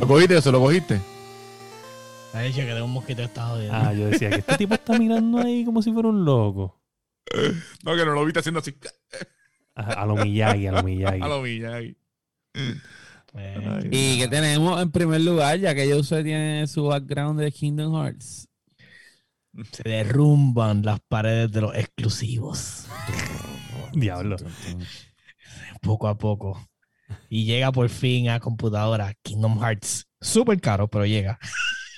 [0.00, 1.00] ¿Lo cogiste o se lo cogiste?
[2.32, 3.76] Ha dicho que tengo un mosquito está jodiendo.
[3.76, 6.80] Ah, yo decía que este tipo está mirando ahí como si fuera un loco.
[7.84, 8.74] No, que no lo viste haciendo así.
[9.74, 11.20] A, lo Miyagi, a lo Miyagi.
[11.22, 11.96] A lo Miyagi.
[13.34, 17.50] Eh, Y que tenemos en primer lugar, ya que yo sé tiene su background de
[17.50, 18.48] Kingdom Hearts.
[19.72, 22.86] se derrumban las paredes de los exclusivos.
[23.94, 24.36] Diablo.
[25.80, 26.68] Poco a poco.
[27.28, 30.06] Y llega por fin a computadora Kingdom Hearts.
[30.20, 31.38] Súper caro, pero llega.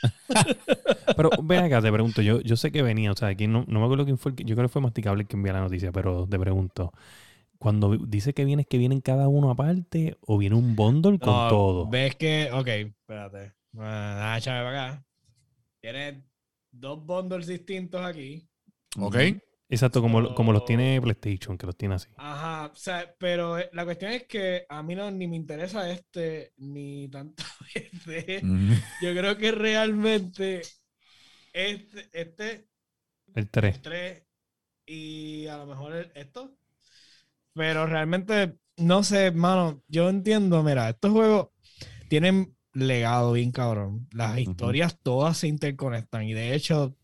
[1.16, 3.78] Pero ven acá, te pregunto, yo, yo sé que venía, o sea, aquí no, no
[3.80, 5.60] me acuerdo quién fue, el que- yo creo que fue Masticable el que envió la
[5.60, 6.92] noticia, pero te pregunto,
[7.64, 11.32] cuando dice que viene, ¿es que vienen cada uno aparte o viene un bundle con
[11.32, 11.88] No, todo?
[11.88, 13.54] Ves que, ok, espérate.
[13.78, 15.06] Ah, échame para acá.
[15.80, 16.22] Tienes
[16.70, 18.46] dos bundles distintos aquí.
[18.98, 19.16] Ok.
[19.70, 22.10] Exacto, como, como los tiene PlayStation, que los tiene así.
[22.18, 25.88] Ajá, o sea, pero eh, la cuestión es que a mí no ni me interesa
[25.90, 27.42] este, ni tanto
[27.74, 28.40] este.
[28.42, 28.72] Mm.
[29.00, 30.60] Yo creo que realmente
[31.54, 32.68] este, este,
[33.34, 33.80] El 3.
[33.80, 34.22] 3
[34.84, 36.58] y a lo mejor el- esto.
[37.54, 41.48] Pero realmente, no sé, mano, yo entiendo, mira, estos juegos
[42.08, 44.08] tienen legado bien cabrón.
[44.12, 46.96] Las historias todas se interconectan y de hecho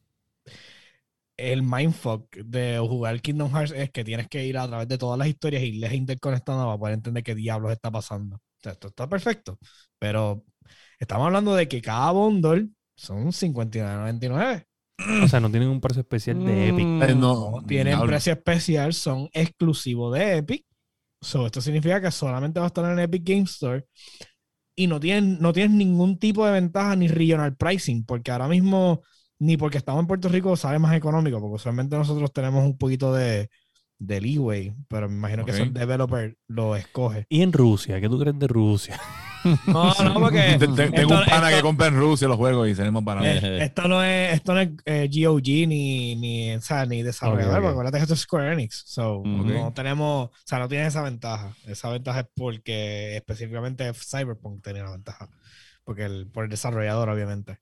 [1.36, 5.18] el mindfuck de jugar Kingdom Hearts es que tienes que ir a través de todas
[5.18, 8.36] las historias y irles interconectando para poder entender qué diablos está pasando.
[8.36, 9.58] O sea, esto está perfecto,
[9.98, 10.44] pero
[10.98, 14.66] estamos hablando de que cada bundle son 59.99.
[15.18, 16.94] O sea, no tienen un precio especial de Epic.
[17.00, 18.06] Eh, No, no, tienen diablo.
[18.06, 20.66] precio especial, son exclusivos de Epic.
[21.20, 23.84] So, esto significa que solamente va a estar en Epic Game Store.
[24.76, 29.02] Y no tienen, no tienes ningún tipo de ventaja ni regional pricing, porque ahora mismo,
[29.38, 33.12] ni porque estamos en Puerto Rico, sale más económico, porque usualmente nosotros tenemos un poquito
[33.12, 33.50] de,
[34.00, 35.54] de leeway, pero me imagino que Ok.
[35.56, 37.26] eso el developer lo escoge.
[37.28, 38.98] Y en Rusia, ¿qué tú crees de Rusia?
[39.66, 42.36] No, no, porque Te- te- Tengo esto- un pana esto- que compra en Rusia los
[42.36, 46.54] juegos y tenemos para Eh, esto no es, esto no es eh, GOG ni, ni,
[46.54, 47.62] o sea, ni desarrollador, Ok, ok.
[47.62, 48.82] porque acuérdate que esto es Square Enix.
[48.86, 51.54] So, no tenemos, o sea, no tiene esa ventaja.
[51.66, 55.30] Esa ventaja es porque específicamente Cyberpunk tenía la ventaja.
[55.84, 57.60] Porque el, por el desarrollador, obviamente.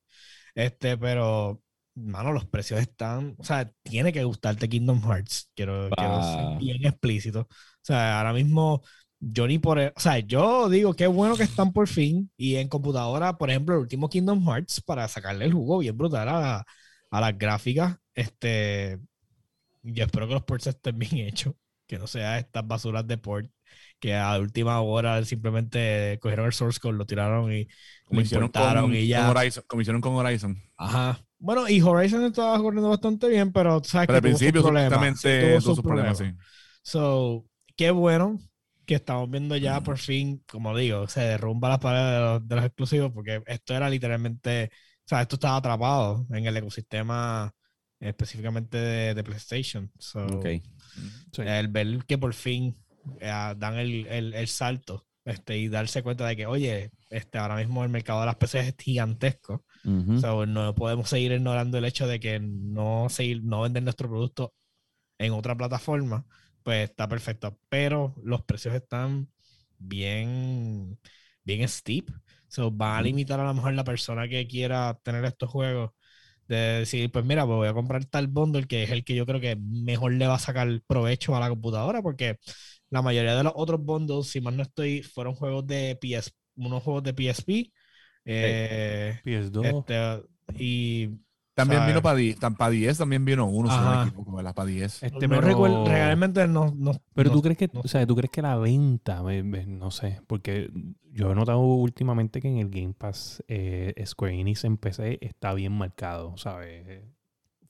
[0.57, 1.63] Este, pero,
[1.99, 5.51] mano, los precios están, o sea, tiene que gustarte Kingdom Hearts.
[5.55, 7.41] Quiero, quiero ser bien explícito.
[7.43, 7.47] O
[7.83, 8.83] sea, ahora mismo
[9.21, 12.69] yo ni por, o sea, yo digo qué bueno que están por fin y en
[12.69, 16.65] computadora, por ejemplo, el último Kingdom Hearts para sacarle el jugo bien brutal a,
[17.11, 19.01] a las gráficas, este,
[19.83, 21.55] yo espero que los ports estén bien hechos,
[21.87, 23.51] que no sea estas basuras de port
[24.01, 27.67] que a última hora simplemente cogieron el source code, lo tiraron y
[28.05, 29.27] Como lo hicieron, importaron con, y ya.
[29.27, 30.63] con Horizon, como hicieron con Horizon.
[30.77, 31.21] Ajá.
[31.39, 34.39] Bueno, y Horizon estaba corriendo bastante bien, pero tú sabes Pero al que tuvo sus
[34.39, 36.33] principio, problemas, sí, todos sus problemas, sí.
[36.83, 38.39] So, qué bueno
[38.87, 42.57] que estamos viendo ya por fin, como digo, se derrumba las paredes de los, de
[42.57, 47.53] los exclusivos porque esto era literalmente, o sea, esto estaba atrapado en el ecosistema
[48.01, 49.91] específicamente de, PlayStation.
[49.99, 50.47] So, Ok.
[51.39, 52.77] El ver que por fin
[53.21, 57.57] eh, dan el, el- el salto este, y darse cuenta de que, oye, este, ahora
[57.57, 59.65] mismo el mercado de las PCs es gigantesco.
[60.15, 64.55] So, no podemos seguir ignorando el hecho de que no, seguir, no vender nuestro producto
[65.19, 66.25] en otra plataforma,
[66.63, 67.59] pues está perfecto.
[67.69, 69.29] Pero los precios están
[69.79, 70.99] bien,
[71.45, 72.11] bien steep.
[72.49, 75.91] So, van a limitar a lo mejor la persona que quiera tener estos juegos.
[76.49, 79.27] De decir, pues mira, pues voy a comprar tal bundle que es el que yo
[79.27, 82.39] creo que mejor le va a sacar provecho a la computadora, porque
[82.91, 86.83] la mayoría de los otros bundles, si mal no estoy, fueron juegos de PS, unos
[86.83, 87.73] juegos de PSP.
[88.25, 89.65] eh, PS2.
[89.65, 90.29] este,
[90.63, 91.09] y
[91.55, 91.95] También ¿sabes?
[91.95, 94.07] vino para 10, para 10 también vino uno, si no me Ajá.
[94.09, 94.55] equivoco, ¿verdad?
[94.55, 95.03] Para 10.
[95.03, 96.73] Este, no pero- recuerdo, realmente no.
[96.77, 99.43] no Pero no- tú crees que, no o sea, tú crees que la venta, ve-
[99.43, 100.71] ve, no sé, porque
[101.11, 105.53] yo he notado últimamente que en el Game Pass eh, Square Enix en PC está
[105.55, 107.03] bien marcado, ¿sabes?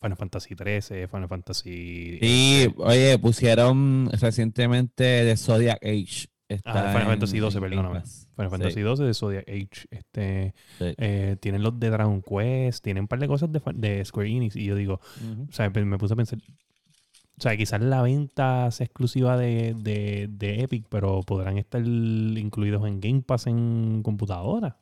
[0.00, 2.18] Final Fantasy 13, Final Fantasy.
[2.20, 6.28] Sí, oye, pusieron recientemente de Zodiac Age.
[6.48, 8.00] Está Ah, Final Fantasy 12, en Game perdóname.
[8.00, 8.50] Final Sí.
[8.50, 9.86] Fantasy 12 de Zodiac Age.
[9.90, 10.94] Este, Sí.
[10.96, 14.56] eh, tienen los de Dragon Quest, tienen un par de cosas de, de Square Enix.
[14.56, 15.00] Y yo digo,
[15.48, 19.74] o sea, me me puse a pensar, o sea, quizás la venta sea exclusiva de,
[19.78, 24.78] de, de Epic, pero podrán estar incluidos en Game Pass en computadora.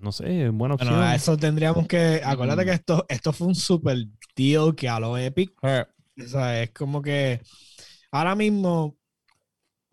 [0.00, 0.94] No sé, buena opción.
[0.94, 2.20] Bueno, a eso tendríamos que.
[2.24, 2.66] Acuérdate Mm.
[2.66, 3.96] que esto, esto fue un super
[4.36, 5.52] deal que a lo Epic.
[5.62, 5.88] Her-
[6.24, 7.40] O sea, es como que
[8.10, 8.96] ahora mismo.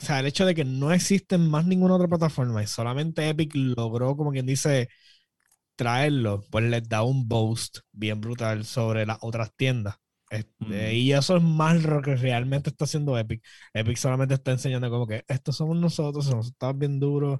[0.02, 3.52] O sea, el hecho de que no existen más ninguna otra plataforma y solamente Epic
[3.56, 4.88] logró, como quien dice,
[5.76, 9.96] traerlo, pues les da un boost bien brutal sobre las otras tiendas.
[10.30, 10.50] Este,
[10.92, 10.94] Mm.
[10.96, 13.44] Y eso es más lo que realmente está haciendo Epic.
[13.74, 17.40] Epic solamente está enseñando como que estos somos nosotros, nosotros estamos bien duros,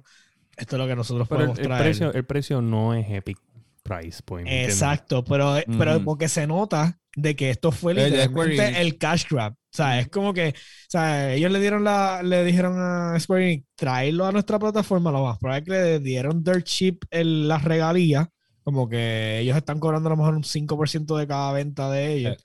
[0.60, 1.82] esto es lo que nosotros pero el, podemos el traer.
[1.84, 3.38] precio, el precio no es Epic
[3.82, 4.60] Price Point.
[4.62, 8.78] Exacto, pero, pero porque se nota de que esto fue El literalmente Enix.
[8.78, 9.52] el cash grab.
[9.54, 10.54] O sea, es como que, o
[10.88, 15.24] sea, ellos le dieron la, le dijeron a Square Enix, traerlo a nuestra plataforma, lo
[15.24, 18.28] más probable es que le dieron dirt cheap el, las regalías,
[18.62, 22.36] como que ellos están cobrando a lo mejor un 5% de cada venta de ellos.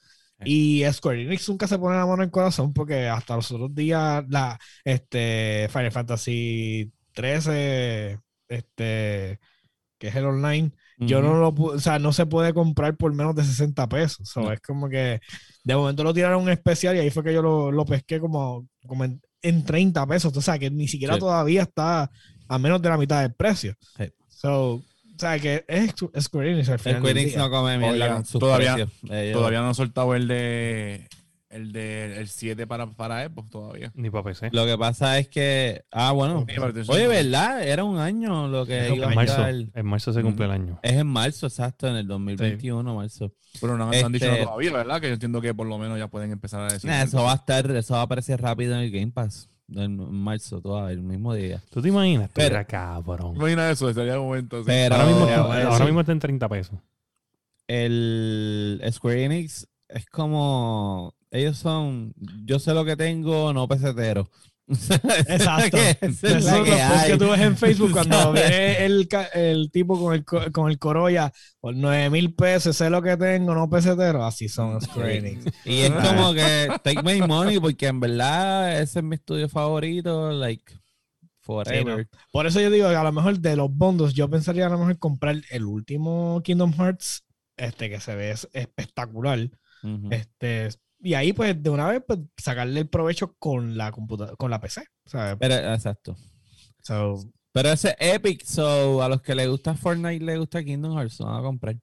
[0.44, 3.74] Y Square Enix nunca se pone la mano en el corazón porque hasta los otros
[3.74, 9.40] días la este Final Fantasy 13 este
[9.98, 13.36] que es el online yo no lo o sea, no se puede comprar por menos
[13.36, 14.30] de 60 pesos.
[14.30, 14.52] So, No.
[14.54, 15.20] Es como que
[15.66, 18.66] de momento lo tiraron un especial y ahí fue que yo lo, lo pesqué como,
[18.88, 20.38] como en, en 30 pesos.
[20.38, 21.20] O sea, que ni siquiera Sí.
[21.20, 22.10] todavía está
[22.48, 23.76] a menos de la mitad del precio.
[23.98, 24.06] Sí.
[24.30, 24.84] So, o
[25.18, 27.00] sea, que es Square Enix al final.
[27.00, 29.34] Square Enix no come mierda sus todavía- precios.
[29.34, 31.10] Todavía no han soltado el de
[31.56, 33.92] el de el 7 para, para Xbox todavía.
[33.96, 34.50] Ni para PC.
[34.52, 35.84] Lo que pasa es que.
[35.92, 36.46] Ah, bueno.
[36.48, 36.56] Sí,
[36.90, 37.64] Oye, ¿verdad?
[37.68, 40.80] Era un año lo que iba a En marzo, en marzo se cumple el año.
[40.84, 43.32] Es en marzo, exacto, en el 2021, marzo.
[43.62, 45.02] Pero no, no han dicho Este- nada todavía, ¿verdad?
[45.02, 46.90] Que yo entiendo que por lo menos ya pueden empezar a decir.
[46.90, 49.50] Nah, eso va a estar, eso va a aparecer rápido en el Game Pass.
[49.74, 51.60] En, marzo, todavía, el mismo día.
[51.72, 52.30] ¿Tú te imaginas?
[52.34, 53.36] Pero- Pero, cabrón.
[53.36, 54.66] Imagina eso, estaría un momento así.
[54.68, 55.84] Pero ahora mismo, ya, está- bueno, ahora sí.
[55.86, 56.78] mismo está en 30 pesos.
[57.68, 61.16] el Square Enix es como.
[61.36, 62.14] Ellos son.
[62.46, 64.30] Yo sé lo que tengo, no pesetero.
[64.68, 65.78] Exacto.
[65.78, 66.72] Es son que
[67.08, 70.80] que tú ves en Facebook cuando viene el, el tipo con el, co- con el
[70.80, 74.26] Corolla por 9 mil pesos, sé lo que tengo, no pesetero.
[74.26, 75.46] Así son Enix.
[75.66, 80.32] Y es como que take my money, porque en verdad ese es mi estudio favorito,
[80.32, 80.74] like
[81.42, 82.08] forever.
[82.32, 84.80] Por eso yo digo que a lo mejor de los bondos, yo pensaría a lo
[84.80, 87.24] mejor comprar el último Kingdom Hearts,
[87.58, 89.40] este que se ve es- espectacular.
[89.84, 90.08] Ujú.
[90.10, 90.70] Este,
[91.06, 94.60] y ahí, pues, de una vez, pues, sacarle el provecho con la computadora, con la
[94.60, 94.84] PC.
[95.06, 95.38] ¿sabes?
[95.40, 96.18] Pero, exacto.
[96.82, 97.20] So,
[97.52, 101.20] Pero ese es Epic, so a los que les gusta Fortnite les gusta Kingdom Hearts,
[101.20, 101.76] van a comprar.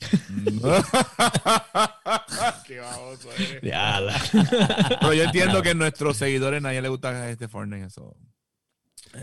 [2.66, 3.28] Qué baboso
[3.60, 7.84] Pero yo entiendo que a nuestros seguidores nadie le gusta este Fortnite.
[7.84, 8.16] Eso.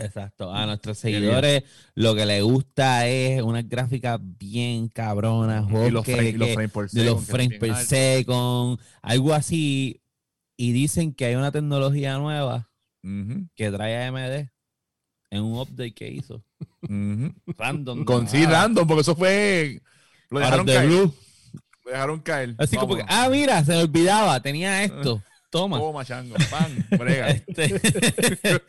[0.00, 0.52] Exacto.
[0.52, 6.12] A nuestros seguidores lo que les gusta es unas gráficas bien cabronas, Y los que-
[6.14, 10.00] frames, y los que- frames por de los second, frames son per second, algo así.
[10.56, 12.68] Y dicen que hay una tecnología nueva
[13.54, 14.50] que trae AMD
[15.30, 16.42] en un update que hizo.
[17.56, 18.04] Random.
[18.04, 18.62] Con sí, nada.
[18.62, 19.80] random, porque eso fue.
[20.30, 20.86] Lo dejaron caer.
[20.86, 21.14] blue.
[21.84, 22.54] Lo dejaron caer.
[22.58, 25.22] Así como que, ah, mira, se me olvidaba, tenía esto.
[25.50, 25.78] Toma.
[25.78, 26.34] Toma, chango.
[26.50, 27.28] Pan, brega.
[27.48, 27.80] Este,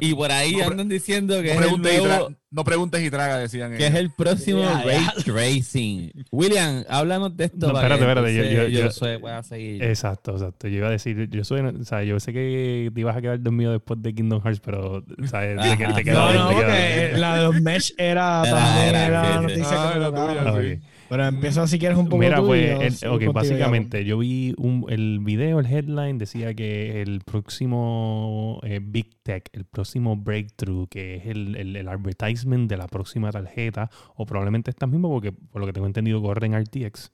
[0.00, 2.64] y por ahí No andan diciendo que no, es, el preguntes y nuevo- tra- no
[2.64, 5.22] preguntes y traga, decían que es el próximo Ya, Ray ya.
[5.24, 6.12] Tracing.
[6.30, 7.66] William, háblanos de esto.
[7.66, 9.82] No, para espérate, espérate, yo- entonces yo- yo- soy- pueda seguir.
[9.82, 10.68] Exacto, exacto.
[10.68, 13.42] Yo iba a decir, yo soy, o sea, yo sé que te ibas a quedar
[13.42, 15.76] dormido después de Kingdom Hearts, pero, o sea, te, Ajá.
[15.76, 18.94] te No, queda bien, no, te queda porque la de los mesh era, Era- también
[18.94, 20.38] era, era noticia Ah, que la tocaron.
[20.38, 20.80] tuya, Ah, sí.
[21.08, 25.20] Pero empieza si quieres un poco Mira, tú pues, el- básicamente, yo vi un, el
[25.20, 31.26] video, el headline, decía que el próximo eh, Big Tech, el próximo breakthrough, que es
[31.26, 35.66] el, el, el advertisement de la próxima tarjeta, o probablemente estas mismas, porque por lo
[35.66, 37.12] que tengo entendido corren RTX,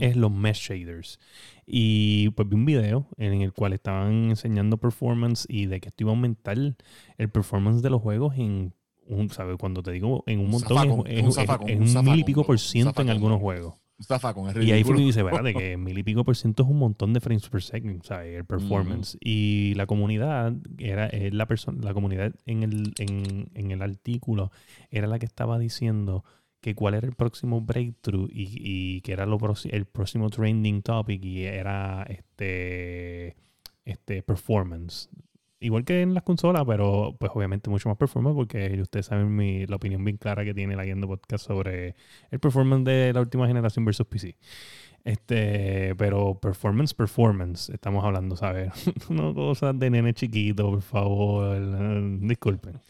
[0.00, 1.18] es los mesh shaders.
[1.64, 6.04] Y pues vi un video en el cual estaban enseñando performance y de que esto
[6.04, 8.74] iba a aumentar el performance de los juegos en
[9.10, 9.56] un, ¿sabes?
[9.58, 12.24] Cuando te digo en un montón, zafacón, es, un zafacón, es un un mil y
[12.24, 13.74] pico por ciento en algunos juegos.
[13.98, 14.06] Es
[14.62, 17.12] Y ahí fue que dice, espérate, que mil y pico por ciento es un montón
[17.12, 18.34] de frames per second, ¿sabes?
[18.34, 19.18] El performance.
[19.20, 24.52] Y la comunidad, era es la persona, la comunidad en el, en, en el artículo
[24.90, 26.24] era la que estaba diciendo
[26.60, 31.24] que cuál era el próximo breakthrough y, y que era lo el próximo trending topic
[31.24, 33.36] y era este,
[33.84, 35.08] este performance.
[35.62, 39.66] Igual que en las consolas, pero pues obviamente mucho más performance porque ustedes saben mi,
[39.66, 41.94] la opinión bien clara que tiene la Guiando Podcast sobre
[42.30, 44.36] el performance de la última generación versus PC.
[45.04, 48.72] Este, pero performance, performance, estamos hablando, ¿sabes?
[49.10, 52.20] no cosas de nene chiquito, por favor.
[52.20, 52.80] Disculpen.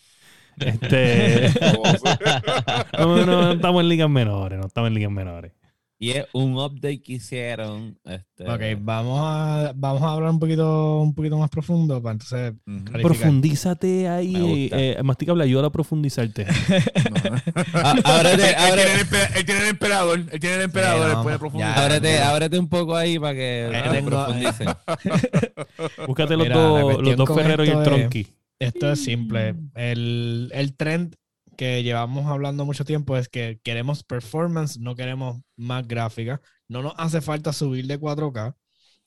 [0.59, 1.49] Este,
[2.99, 5.53] no, no estamos en ligas menores, no estamos en ligas menores.
[6.03, 7.99] Y es un update que hicieron.
[8.07, 12.53] Este, Ok, vamos a, vamos a hablar un poquito, un poquito más profundo para entonces
[12.67, 12.85] Ujú.
[12.87, 13.03] Clarificar.
[13.03, 14.71] Profundízate ahí.
[14.73, 16.47] Eh, Mastica habla, ayúdala a profundizarte.
[17.75, 21.17] Ah, ábrete, Él, tiene el empe- él tiene el emperador, él tiene el emperador, Sí,
[21.17, 21.39] no, puede ya.
[21.39, 21.79] profundizar.
[21.79, 24.69] ábrete, ábrete un poco ahí para que Eh, tengo- profundicen.
[26.07, 28.27] Búscate los Mira, dos, los dos Ferreros y el Tronqui.
[28.59, 29.55] Esto es simple.
[29.75, 31.15] El, el trend
[31.61, 36.41] que llevamos hablando mucho tiempo es que queremos performance, no queremos más gráfica.
[36.69, 38.57] No nos hace falta subir de 4K.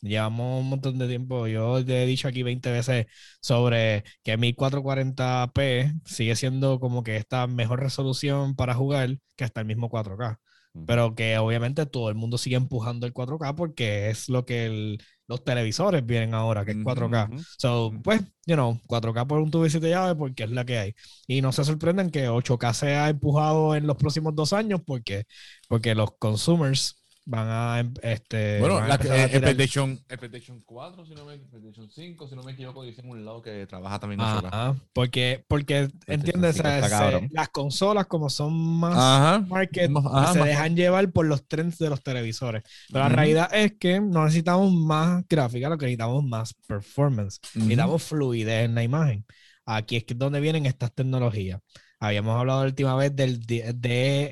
[0.01, 1.47] Llevamos un montón de tiempo.
[1.47, 3.07] Yo te he dicho aquí 20 veces
[3.41, 9.65] sobre que 1440p sigue siendo como que esta mejor resolución para jugar que hasta el
[9.67, 10.39] mismo 4K.
[10.85, 15.01] Pero que obviamente todo el mundo sigue empujando el 4K porque es lo que el-
[15.27, 17.29] los televisores vienen ahora, que es Ujú, 4K.
[17.31, 17.43] Ujú.
[17.57, 20.77] So, pues, you know, 4K por un tubo y siete llaves porque es la que
[20.79, 20.95] hay.
[21.27, 25.25] Y no se sorprenden que 8K sea empujado en los próximos dos años porque,
[25.69, 30.61] porque los consumers van a, em- este, Bueno, a la, eh, el, PlayStation, el PlayStation
[30.65, 33.99] 4, si no me, PlayStation 5, si no me equivoco, dicen un lado que trabaja
[33.99, 34.47] también en 8K.
[34.47, 39.39] Ajá, porque, porque entiendes, Se- las consolas como son más Ajá.
[39.47, 42.63] market, ajá, se más- dejan llevar por los trends de los televisores.
[42.89, 43.15] Pero la Ujú.
[43.15, 47.39] realidad es que no necesitamos más gráfica, lo que necesitamos es más performance.
[47.55, 47.59] Ujú.
[47.59, 49.25] Necesitamos fluidez en la imagen.
[49.65, 51.61] Aquí es donde vienen estas tecnologías.
[51.99, 53.39] Habíamos hablado la última vez del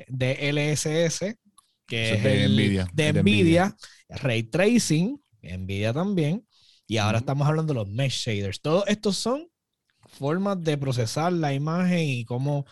[0.08, 1.36] DLSS,
[1.96, 3.76] que Eso es de el- Nvidia, de Nvidia,
[4.08, 6.46] Ray Tracing, Nvidia también,
[6.86, 8.60] y ahora estamos hablando de los mesh shaders.
[8.60, 9.48] Todos estos son
[10.06, 12.66] formas de procesar la imagen y cómo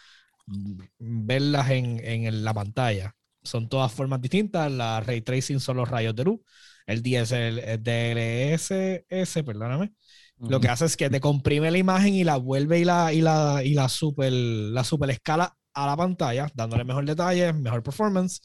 [0.98, 3.14] verlas en, en la pantalla.
[3.42, 4.70] Son todas formas distintas.
[4.70, 6.40] La Ray Tracing son los rayos de luz.
[6.86, 9.92] El DSL, el DLSS, perdóname,
[10.46, 13.20] lo que hace es que te comprime la imagen y la vuelve y la, y
[13.20, 18.40] la, y la super, la super escala a la pantalla, dándole mejor detalle, mejor performance.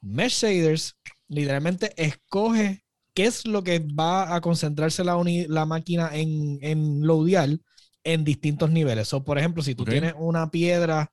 [0.00, 0.96] Mesh shaders,
[1.28, 2.82] literalmente escoge
[3.14, 7.50] qué es lo que va a concentrarse la, uni- la máquina en, en loadear
[8.04, 9.08] en distintos niveles.
[9.08, 9.90] So, por ejemplo, si tú Ok.
[9.90, 11.12] tienes una piedra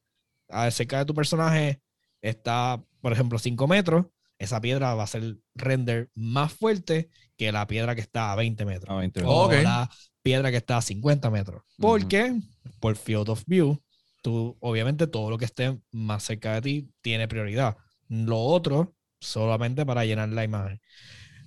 [0.49, 1.81] ah, cerca de tu personaje,
[2.21, 4.05] está, por ejemplo, 5 metros,
[4.39, 8.65] esa piedra va a ser render más fuerte que la piedra que está a 20
[8.65, 9.53] metros Ah, 20 o Ok.
[9.63, 9.89] la
[10.21, 11.63] piedra que está a 50 metros.
[11.79, 12.39] Porque
[12.79, 13.81] por field of view,
[14.21, 17.77] tú obviamente todo lo que esté más cerca de ti tiene prioridad.
[18.09, 20.79] Lo otro solamente para llenar la imagen.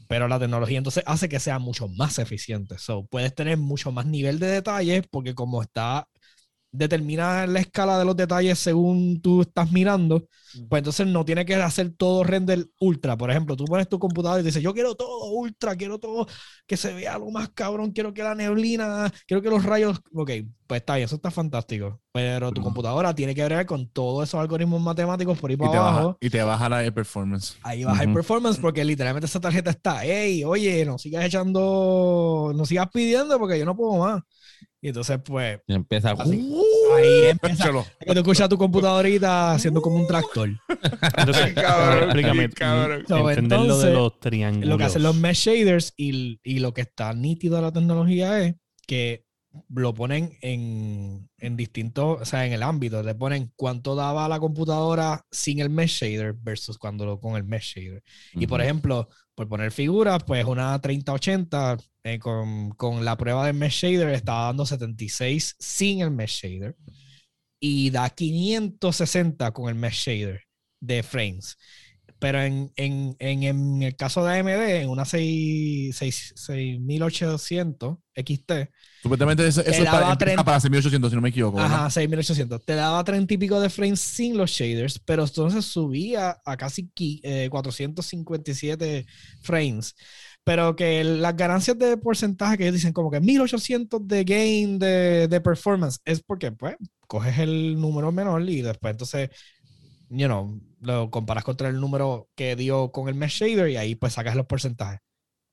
[0.08, 2.78] Pero la tecnología entonces hace que sea mucho más eficiente.
[2.78, 6.08] So, puedes tener mucho más nivel de detalle porque como está
[6.72, 10.26] determina la escala de los detalles según tú estás mirando,
[10.68, 13.16] pues entonces no tiene que hacer todo render ultra.
[13.16, 16.26] Por ejemplo, tú pones tu computador y dices, yo quiero todo ultra, quiero todo
[16.66, 20.30] que se vea lo más cabrón, quiero que la neblina, quiero que los rayos, ok,
[20.66, 22.00] pues está bien, eso está fantástico.
[22.12, 25.80] Pero tu computadora tiene que ver con todos esos algoritmos matemáticos por ahí Y para
[25.80, 26.20] baja, abajo.
[26.20, 27.56] y te baja la performance.
[27.62, 28.14] Ahí baja el Ujú.
[28.14, 33.58] performance porque literalmente esa tarjeta está, hey, oye, no sigas echando, no sigas pidiendo porque
[33.58, 34.22] yo no puedo más.
[34.82, 36.12] Y entonces, pues, Y empieza.
[36.12, 36.54] Así.
[36.96, 37.86] ahí empieza Cholo.
[38.00, 40.50] que tú escuchas tu computadorita haciendo como un tractor.
[41.18, 43.00] Entonces, Cabrón, explícame, cabrón.
[43.00, 44.68] entender lo de Entonces, los triángulos.
[44.68, 48.40] Lo que hacen los mesh shaders y, y lo que está nítido de la tecnología
[48.40, 48.54] es
[48.86, 49.26] que
[49.68, 53.02] lo ponen en, en distintos, o sea, en el ámbito.
[53.02, 57.44] Le ponen cuánto daba la computadora sin el mesh shader versus cuando lo con el
[57.44, 58.02] mesh shader.
[58.34, 63.56] Y por ejemplo, por poner figuras, pues una 3080 eh, con, con la prueba del
[63.56, 66.76] mesh shader estaba dando 76 sin el mesh shader
[67.60, 70.42] y da 560 con el mesh shader
[70.80, 71.56] de frames.
[72.18, 78.52] Pero en, en, en, el caso de AMD, en una 6, 6800 XT.
[79.02, 81.58] Supuestamente eso, es para, 30, para 6800, si no me equivoco.
[81.58, 82.62] Ajá, 6800.
[82.64, 86.90] Te daba 30 y pico de frames sin los shaders, pero entonces subía a casi
[87.50, 89.06] 457 eh,
[89.40, 89.94] frames.
[90.44, 95.28] Pero que las ganancias de porcentaje que ellos dicen como que 1800 de gain de,
[95.28, 96.76] de performance es porque, pues,
[97.06, 99.30] coges el número menor y después entonces
[100.10, 103.94] you know, lo comparas contra el número que dio con el mesh shader y ahí
[103.94, 105.00] pues sacas los porcentajes.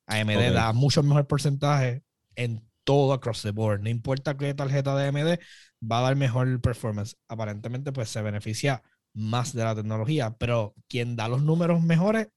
[0.07, 2.03] AMD da mucho mejor porcentaje
[2.35, 3.81] en todo across the board.
[3.81, 5.39] No importa qué tarjeta de AMD,
[5.83, 7.17] va a dar mejor performance.
[7.27, 8.81] Aparentemente pues se beneficia
[9.13, 12.29] más de la tecnología, pero quien da los números mejores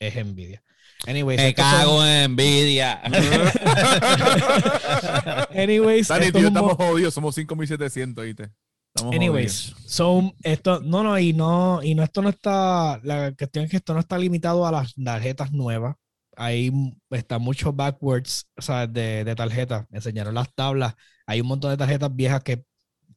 [0.00, 0.64] es Nvidia.
[1.06, 3.00] Anyways, Me cago en Nvidia.
[5.54, 8.50] Anyways, Dani, tío, estamos jodidos, somos 5700, ¿viste?
[9.12, 13.70] Anyways, son esto, no, no, y no, y no, esto no está, la cuestión es
[13.70, 15.94] que esto no está limitado a las tarjetas nuevas.
[16.38, 16.72] Ahí
[17.10, 19.86] está mucho backwards, o sea, de, de tarjetas.
[19.90, 20.94] Enseñaron las tablas.
[21.26, 22.64] Hay un montón de tarjetas viejas que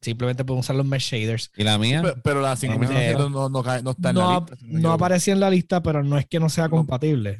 [0.00, 1.50] simplemente pueden usar los mesh shaders.
[1.56, 2.02] ¿Y la mía?
[2.24, 4.56] Pero, la 5700 no, no, no, está en la lista.
[4.60, 7.38] No aparecía en la lista, pero no es que no sea compatible.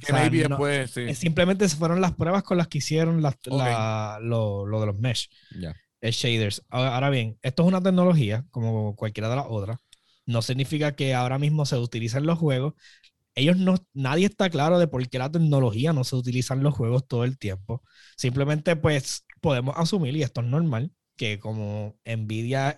[0.88, 1.14] sí.
[1.14, 4.98] Simplemente se fueron las pruebas con las que hicieron las, la, lo, lo, de los
[4.98, 5.28] mesh.
[5.58, 5.74] Ya
[6.10, 6.64] shaders.
[6.68, 9.78] Ahora bien, esto es una tecnología como cualquiera de las otras.
[10.26, 12.74] No significa que ahora mismo se utiliza en los juegos.
[13.34, 16.74] Ellos no, nadie está claro de por qué la tecnología no se utiliza en los
[16.74, 17.82] juegos todo el tiempo.
[18.16, 22.76] Simplemente, pues, podemos asumir, y esto es normal, que como Nvidia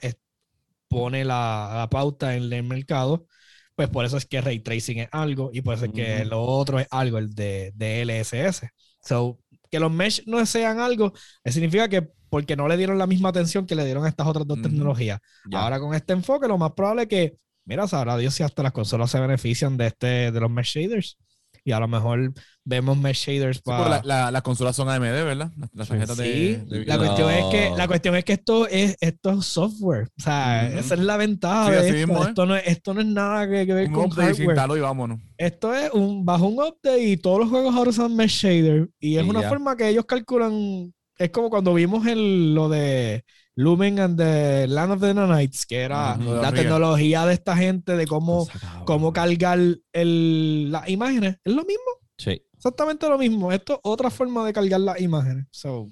[0.89, 3.27] pone la, pauta en el mercado,
[3.75, 6.43] pues por eso es que ray tracing es algo y por eso es que lo
[6.43, 8.69] otro es algo, el de, de LSS.
[9.01, 9.41] So,
[9.71, 11.13] que los mesh no sean algo,
[11.45, 14.45] significa que porque no le dieron la misma atención que le dieron a estas otras
[14.45, 15.21] dos tecnologías.
[15.53, 18.73] Ahora con este enfoque, lo más probable es que, mira, sabrá Dios si hasta las
[18.73, 21.19] consolas se benefician de este, de los mesh shaders.
[21.67, 24.03] Y a lo mejor vemos mesh shaders para.
[24.03, 25.51] las consolas son AMD, ¿verdad?
[25.73, 26.57] Las, tarjetas sí.
[26.67, 30.09] de, La, cuestión es que, la cuestión es que esto es, esto software.
[30.19, 32.29] O sea, esa es la ventaja de esto.
[32.29, 34.77] esto, no es, esto no es nada que, ver con hardware.
[34.77, 35.21] Y vámonos.
[35.39, 38.91] Esto es un bajo un update y todos los juegos ahora son mesh shader.
[39.01, 43.25] Y es una forma que ellos calculan es como cuando vimos el, lo de
[43.57, 48.07] Lumen and the Land of the Nanites, que era la tecnología de esta gente de
[48.07, 48.49] cómo,
[48.85, 49.59] cómo cargar
[49.93, 51.37] el, las imágenes.
[51.45, 51.85] ¿Es lo mismo?
[52.19, 52.43] Sí.
[52.55, 53.53] Exactamente lo mismo.
[53.53, 55.47] Esto es otra forma de cargar las imágenes.
[55.51, 55.91] So,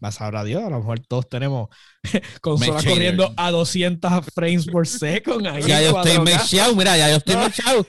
[0.00, 1.68] más sabrá Dios, a lo mejor todos tenemos
[2.40, 5.44] consolas corriendo a 200 frames por second.
[5.66, 7.86] ya yo estoy mechado, mira, ya yo estoy mechado.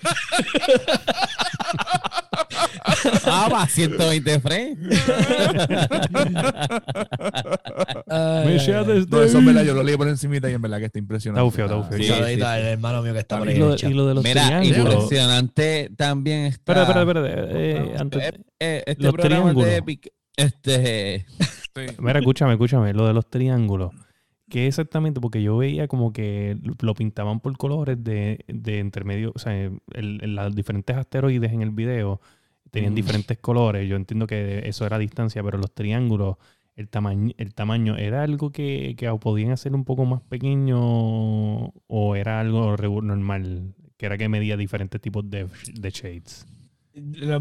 [3.26, 4.78] Ah, va, 120 frames.
[8.06, 8.56] Me
[9.08, 11.46] no, eso es verdad, yo lo leí por encima y en verdad que está impresionante.
[11.48, 11.98] Está ufio, está ufio.
[11.98, 13.56] Sí, el hermano mío que está por ahí.
[13.56, 16.84] Y lo, y lo de los Mira, impresionante también está.
[16.84, 17.48] Espera, espera, espera.
[17.52, 19.66] Eh, antes, eh, eh, este los triángulos.
[19.66, 21.26] De Epic, este.
[22.00, 22.94] Mira, escúchame, escúchame.
[22.94, 23.92] Lo de los triángulos.
[24.50, 25.20] ¿Qué exactamente?
[25.20, 29.80] Porque yo veía como que lo pintaban por colores de, de intermedio, o sea, en,
[30.36, 32.22] los diferentes asteroides en el video
[32.72, 33.88] tenían diferentes colores.
[33.88, 36.38] Yo entiendo que eso era distancia, pero los triángulos,
[36.76, 42.16] el tamaño, el tamaño ¿era algo que, que podían hacer un poco más pequeño o
[42.16, 43.76] era algo normal?
[43.98, 46.46] Que era que medía diferentes tipos de, de shades.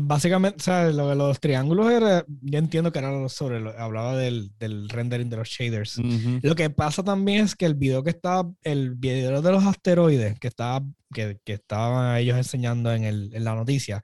[0.01, 4.17] Básicamente, o sea, lo de los triángulos era, yo entiendo que era sobre, lo, hablaba
[4.17, 6.01] del, del, rendering de los shaders.
[6.43, 10.39] Lo que pasa también es que el video que estaba, el video de los asteroides
[10.41, 14.03] que estaba, que, que estaban ellos enseñando en, el, en la noticia,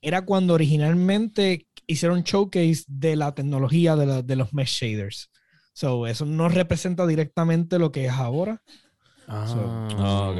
[0.00, 5.30] era cuando originalmente hicieron showcase de la tecnología de, la, de los mesh shaders.
[5.74, 8.62] So, eso no representa directamente lo que es ahora,
[9.30, 10.32] Ah,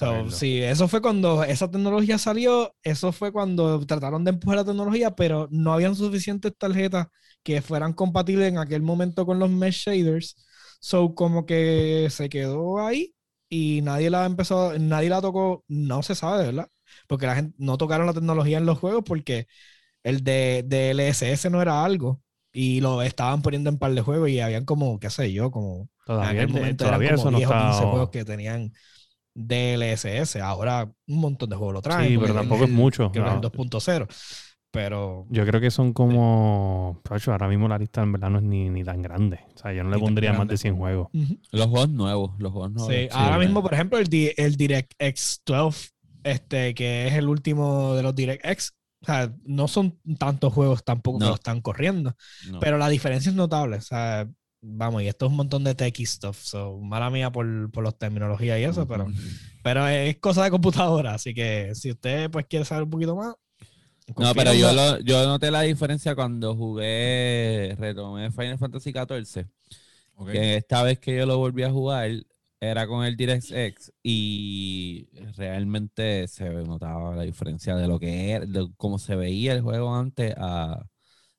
[0.00, 4.64] Bueno, sí, eso fue cuando esa tecnología salió, eso fue cuando trataron de empujar la
[4.64, 7.08] tecnología, pero no habían suficientes tarjetas
[7.42, 10.36] que fueran compatibles en aquel momento con los mesh shaders.
[10.80, 13.14] So, como que se quedó ahí
[13.48, 16.68] y nadie la empezó, nadie la tocó, no se sabe, ¿verdad?
[17.08, 19.46] Porque la gente no tocaron la tecnología en los juegos porque
[20.02, 22.22] el de, de LSS no era algo
[22.52, 25.88] y lo estaban poniendo en par de juegos y habían como, qué sé yo, como
[26.04, 27.72] Todavía, en momento todavía eso no está...
[27.72, 28.72] juegos que tenían
[29.34, 30.36] DLSS.
[30.36, 32.08] Ahora un montón de juegos lo traen.
[32.08, 33.12] Sí, pero tampoco es mucho.
[33.12, 33.40] Que no.
[33.40, 34.08] 2.0.
[34.72, 35.26] Pero.
[35.30, 37.00] Yo creo que son como.
[37.26, 39.40] ahora mismo la lista en verdad no es ni, ni tan grande.
[39.54, 41.08] O sea, yo no le pondría más de 100 juegos.
[41.50, 42.32] Los juegos nuevos.
[42.38, 42.92] Los juegos nuevos.
[42.92, 45.90] Sí, ahora mismo, por ejemplo, el, el DirectX 12,
[46.24, 48.74] este, que es el último de los DirectX.
[49.02, 52.14] O sea, no son tantos juegos tampoco que lo están corriendo.
[52.60, 53.76] Pero la diferencia es notable.
[53.76, 54.28] O sea,
[54.60, 57.96] vamos, y esto es un montón de techie stuff, so, mala mía por, por los
[57.96, 59.06] terminologías y eso, pero
[59.62, 63.34] Pero es cosa de computadora, así que si usted pues quiere saber un poquito más.
[64.16, 69.46] No, pero yo, lo, yo noté la diferencia cuando jugué, retomé Final Fantasy XIV.
[70.32, 72.10] Que esta vez que yo lo volví a jugar
[72.60, 78.68] era con el DirectX y realmente se notaba la diferencia de lo que era, de
[78.76, 80.84] cómo se veía el juego antes a,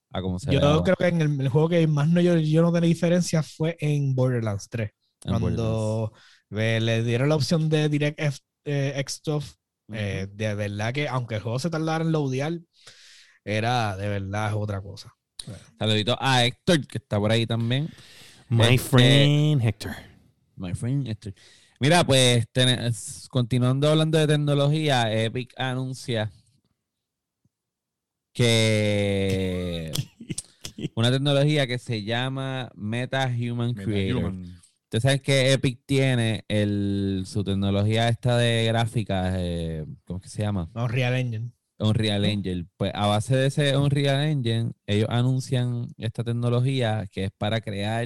[0.10, 2.74] a cómo se Yo creo que en el, juego que más no yo, yo no
[2.74, 4.92] tenía diferencia fue en Borderlands 3.
[5.40, 6.12] cuando
[6.50, 9.54] le dieron la opción de DirectX eh, Stuff,
[9.94, 12.54] eh, de verdad que aunque el juego se tardara en loadear,
[13.46, 15.14] era de verdad otra cosa.
[15.78, 17.90] Saludito a Héctor, que está por ahí también.
[18.50, 20.11] My este, friend Héctor.
[20.56, 21.34] My friend Héctor.
[21.80, 22.46] Mira, pues
[23.30, 26.32] continuando hablando de tecnología, Epic anuncia
[28.34, 29.92] que
[30.96, 34.34] una tecnología que se llama Meta Human Creator.
[34.84, 40.30] Ustedes saben que Epic tiene el, su tecnología esta de gráficas, eh, ¿cómo es que
[40.30, 40.70] se llama?
[40.76, 41.52] Unreal Engine.
[41.80, 42.68] Unreal Engine.
[42.78, 48.06] Pues a base de ese Unreal Engine, ellos anuncian esta tecnología que es para crear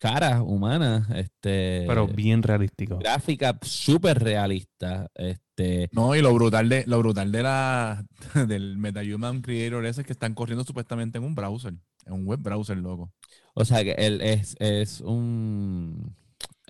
[0.00, 2.98] caras humanas, este, pero bien realístico.
[2.98, 5.90] Gráfica súper realista, este.
[5.92, 8.04] No, y lo brutal de lo brutal de la
[8.48, 11.74] del MetaHuman Creator ese es que están corriendo supuestamente en un browser,
[12.06, 13.12] en un web browser, loco.
[13.54, 16.16] O sea que él es, es un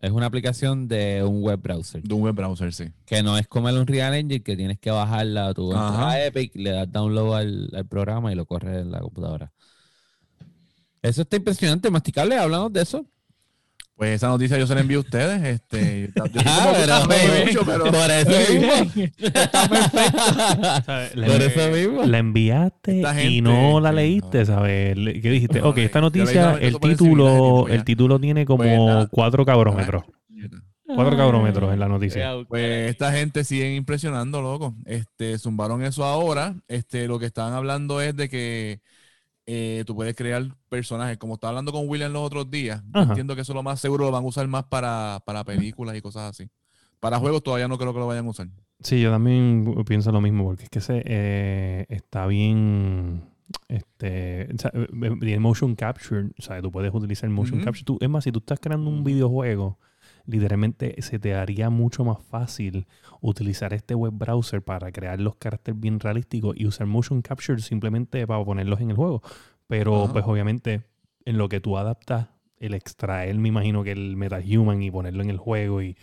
[0.03, 2.03] es una aplicación de un web browser.
[2.03, 2.87] De un web browser, sí.
[3.07, 6.71] Que no es como el Unreal Engine que tienes que bajarla a tu Epic, le
[6.71, 9.53] das download al, al programa y lo corres en la computadora.
[11.03, 13.07] Eso está impresionante, masticable, hablamos de eso.
[14.01, 15.45] Pues esa noticia yo se la envío a ustedes.
[15.45, 19.07] Este, yo ah, pero, pero, por eso mismo.
[21.27, 22.05] por eso mismo.
[22.07, 24.95] La enviaste y no la leíste, ¿sabes?
[24.95, 25.61] ¿Qué dijiste?
[25.61, 30.05] ok, esta noticia, el título, el título tiene como pues cuatro cabrómetros.
[30.87, 32.33] Cuatro cabrómetros en la noticia.
[32.49, 34.75] Pues esta gente sigue impresionando, loco.
[34.87, 36.55] Este, zumbaron eso ahora.
[36.69, 38.81] Este, lo que estaban hablando es de que
[39.53, 41.19] eh, tú puedes crear personajes.
[41.19, 44.13] Como estaba hablando con William los otros días, entiendo que eso lo más seguro lo
[44.13, 46.49] van a usar más para, películas y cosas así.
[47.01, 48.49] Para juegos todavía no creo que lo vayan a usar.
[48.81, 53.25] Sí, yo también pienso lo mismo, porque es que se, eh, está bien.
[53.67, 57.99] Este, el motion capture, o sea, tú puedes utilizar el motion capture.
[58.01, 59.79] es más, si tú estás creando un videojuego,
[60.27, 62.87] literalmente se te haría mucho más fácil
[63.21, 68.27] utilizar este web browser para crear los caracteres bien realísticos y usar motion capture simplemente
[68.27, 69.23] para ponerlos en el juego.
[69.67, 70.83] Pero pues obviamente
[71.25, 75.31] en lo que tú adaptas, el extraer, me imagino que el MetaHuman y ponerlo en
[75.31, 75.97] el juego y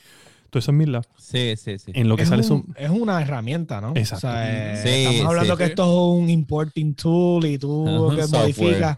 [0.49, 1.91] todo eso es mil Sí, sí, sí.
[1.93, 2.43] En lo que es sale
[2.77, 3.91] Es una herramienta, ¿no?
[3.95, 4.29] Exacto.
[4.31, 8.97] Eh, estamos hablando que esto es un importing tool y tú modificas.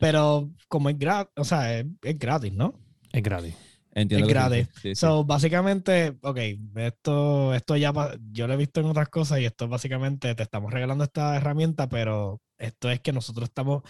[0.00, 1.86] Pero como es gratis, o sea, es,
[2.18, 2.74] gratis, ¿no?
[3.12, 3.54] Es gratis.
[3.94, 4.98] Entiendo es gratis.
[4.98, 6.38] so, básicamente, ok,
[6.76, 7.92] esto, esto ya
[8.32, 11.88] yo lo he visto en otras cosas y esto básicamente te estamos regalando esta herramienta,
[11.88, 13.82] pero esto es que nosotros estamos,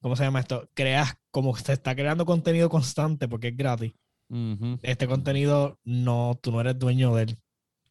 [0.00, 0.68] ¿cómo se llama esto?
[0.74, 3.94] Creas, como se está creando contenido constante porque es gratis.
[4.82, 7.38] Este contenido no, tú no eres dueño de él.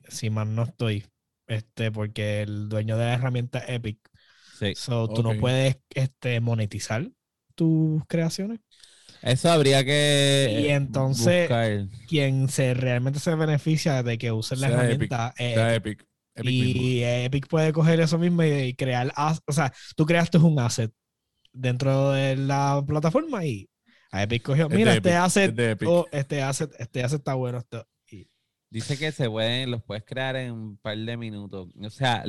[0.08, 1.06] Si más no estoy.
[1.48, 4.00] Este, porque el dueño de la herramienta es Epic.
[4.60, 4.74] Sí.
[4.76, 7.10] So, tú no puedes este, monetizar
[7.56, 8.60] tus creaciones.
[9.26, 10.62] Eso habría que.
[10.62, 11.50] Y entonces,
[12.08, 16.06] quien se realmente se beneficia de que use la herramienta es Epic.
[16.44, 19.12] y Epic puede coger eso mismo y, crear.
[19.48, 20.92] O sea, tú creaste un asset
[21.52, 23.68] dentro de la plataforma y
[24.12, 24.70] a Epic cogió.
[24.70, 25.56] Mira, este asset,
[25.88, 27.58] oh, este asset, este asset está bueno.
[27.58, 27.88] Esto.
[28.76, 31.70] Dice que se pueden, los puedes crear en un par de minutos.
[31.82, 32.26] O sea,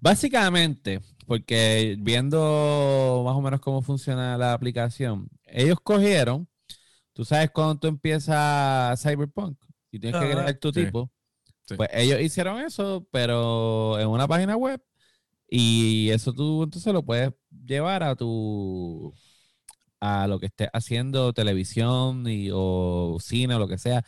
[0.00, 6.48] básicamente, porque viendo más o menos cómo funciona la aplicación, ellos cogieron,
[7.12, 11.12] tú sabes cuando tú empiezas Cyberpunk y tienes que crear tu tipo,
[11.76, 14.82] pues ellos hicieron eso, pero en una página web
[15.50, 19.12] y eso tú entonces lo puedes llevar a tu
[20.00, 24.02] a lo que estés haciendo televisión y, o cine o lo que sea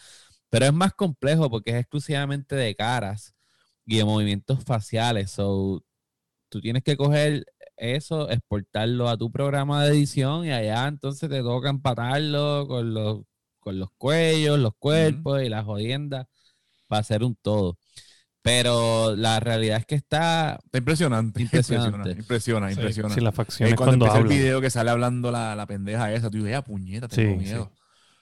[0.57, 3.35] pero es más complejo porque es exclusivamente de caras
[3.85, 5.31] y de movimientos faciales.
[5.33, 5.85] So,
[6.49, 7.45] tú tienes que coger
[7.77, 13.25] eso, exportarlo a tu programa de edición y allá entonces te toca empatarlo con los,
[13.61, 16.27] con los cuellos, los cuerpos y las jodiendas
[16.87, 17.77] para hacer un todo.
[18.41, 21.43] Pero la realidad es que está, está impresionante.
[21.43, 22.13] Impresionante.
[22.13, 23.15] Impresiona, impresiona.
[23.15, 26.43] Sí, la facción cuando, cuando el video que sale hablando la, la pendeja esa, tú
[26.43, 27.71] dices, puñeta, tengo miedo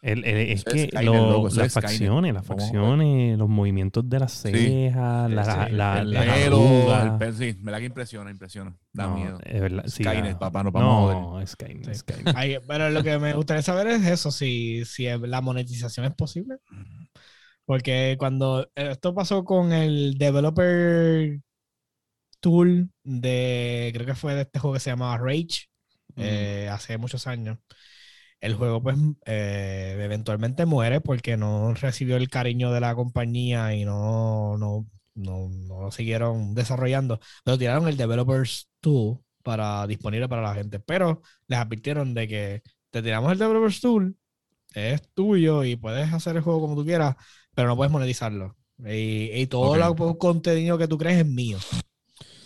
[0.05, 7.35] es que las facciones, las facciones, los movimientos de las cejas, la, la, la, el
[7.35, 8.77] sí, me da que impresiona, impresiona.
[8.93, 9.39] Da miedo.
[9.45, 12.63] Es verdad, Skynet, papá, no No, Skynet, Skynet.
[12.69, 16.57] pero lo que me gustaría saber es eso, si, si la monetización es posible.
[17.65, 21.41] Porque cuando esto pasó con el developer
[22.41, 25.71] tool de, creo que fue de este juego que se llamaba Rage,
[26.17, 27.59] eh, hace muchos años,
[28.41, 33.85] el juego pues eh, eventualmente muere porque no recibió el cariño de la compañía y
[33.85, 37.21] no, no, no, no lo siguieron desarrollando.
[37.45, 40.81] Pero tiraron el Developers Tool para disponible para la gente.
[40.81, 44.17] Pero les advirtieron de que te tiramos el Developers Tool,
[44.75, 47.17] es tuyo y puedes hacer el juego como tú quieras,
[47.55, 48.57] pero no puedes monetizarlo.
[48.79, 51.59] Y, todo el contenido que tú crees es mío.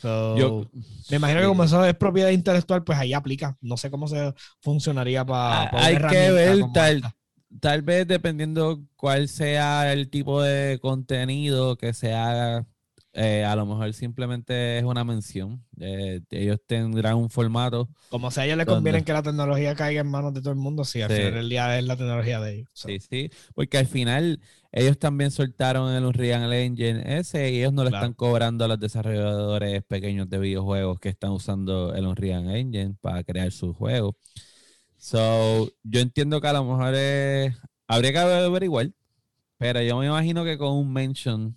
[0.02, 3.56] Me imagino que como eso es propiedad intelectual, pues ahí aplica.
[3.60, 5.64] No sé cómo se funcionaría para.
[5.64, 7.02] Ah, hay que ver tal,
[7.60, 12.66] tal vez dependiendo cuál sea el tipo de contenido que se haga
[13.20, 15.64] eh, a lo mejor simplemente es una mención.
[15.80, 17.88] Eh, ellos tendrán un formato.
[18.10, 20.58] Como si a ellos les conviene que la tecnología caiga en manos de todo el
[20.58, 22.68] mundo, sí, al final del día es la tecnología de ellos.
[22.74, 24.40] Sí, sí, porque al final
[24.78, 28.80] ellos también soltaron el Unreal Engine ese y ellos no le están cobrando a los
[28.80, 34.14] desarrolladores pequeños de videojuegos que están usando el Unreal Engine para crear sus juegos.
[34.96, 36.94] So, yo entiendo que a lo mejor
[37.86, 38.90] habría que averiguar,
[39.56, 41.56] pero yo me imagino que con un mention,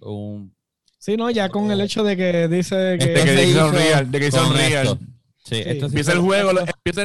[0.00, 0.54] un
[1.04, 3.08] Sí, no, ya con el hecho de que dice que.
[3.08, 4.98] De que dice Unreal, de que dice Unreal.
[5.44, 6.52] Sí, Esto empieza el juego,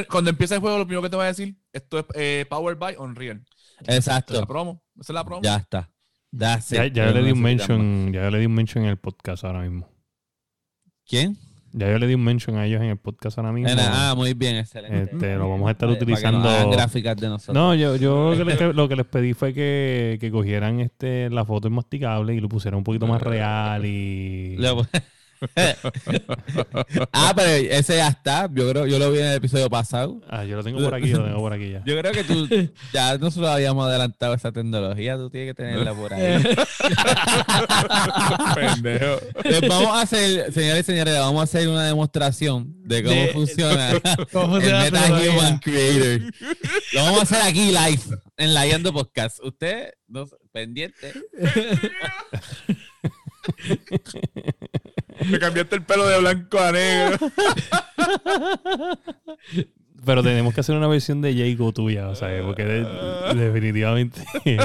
[0.08, 2.78] cuando empieza el juego, lo primero que te voy a decir, esto es eh, Powered
[2.78, 3.44] by Unreal.
[3.86, 4.32] Exacto.
[4.32, 4.82] Esa es la promo.
[5.00, 5.42] Esa es la promo.
[5.42, 5.90] Ya está.
[6.32, 9.62] Ya, ya, le di un mention, ya le di un mention en el podcast ahora
[9.62, 9.88] mismo.
[11.04, 11.36] ¿Quién?
[11.72, 13.70] Ya yo le di un mention a ellos en el podcast ahora mismo.
[13.78, 15.12] Ah, muy bien, excelente.
[15.12, 16.42] Este, lo vamos a estar utilizando.
[16.42, 17.54] Para no gráficas de nosotros.
[17.54, 22.34] No, yo, yo lo, que les, pedí fue que, que cogieran este, la foto masticable
[22.34, 24.56] y lo pusieran un poquito más real y.
[27.12, 28.48] ah, pero ese ya está.
[28.52, 30.20] Yo creo, yo lo vi en el episodio pasado.
[30.28, 31.82] Ah, yo lo tengo por aquí, lo tengo por aquí ya.
[31.90, 32.46] Yo creo que tú
[32.92, 36.42] ya nosotros habíamos adelantado esa tecnología, tú tienes que tenerla por ahí.
[38.54, 39.18] Pendejo.
[39.42, 43.90] Pues vamos a hacer, señores y señores, vamos a hacer una demostración de cómo funciona
[43.90, 46.32] el Meta Human Creator.
[46.92, 48.02] Lo vamos a hacer aquí live,
[48.36, 49.38] en la Yendo Podcast.
[49.42, 51.12] Usted, no, pendiente.
[55.28, 57.18] Me cambiaste el pelo de blanco a negro.
[60.04, 64.22] Pero tenemos que hacer una versión de Jago tuya, o sea, porque definitivamente.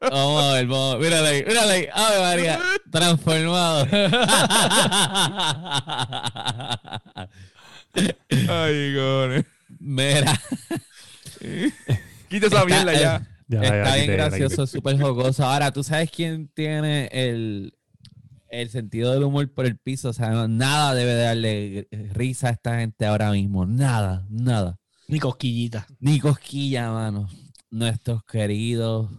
[0.00, 1.00] vamos a ver, vamos.
[1.00, 1.88] Mírale ahí, mírale ahí.
[1.92, 3.88] Ave María, transformado.
[8.48, 9.44] Ay, gone.
[9.80, 10.40] Mira.
[12.28, 13.26] Quita esa mierda ya.
[13.48, 13.62] ya.
[13.62, 15.44] Está bien gracioso, súper jocoso.
[15.44, 17.74] Ahora, ¿tú sabes quién tiene el,
[18.50, 20.10] el sentido del humor por el piso.
[20.10, 23.66] O sea, nada debe darle risa a esta gente ahora mismo.
[23.66, 24.78] Nada, nada.
[25.08, 25.86] Ni cosquillita.
[26.00, 27.28] Ni cosquilla, mano.
[27.70, 29.10] Nuestros queridos,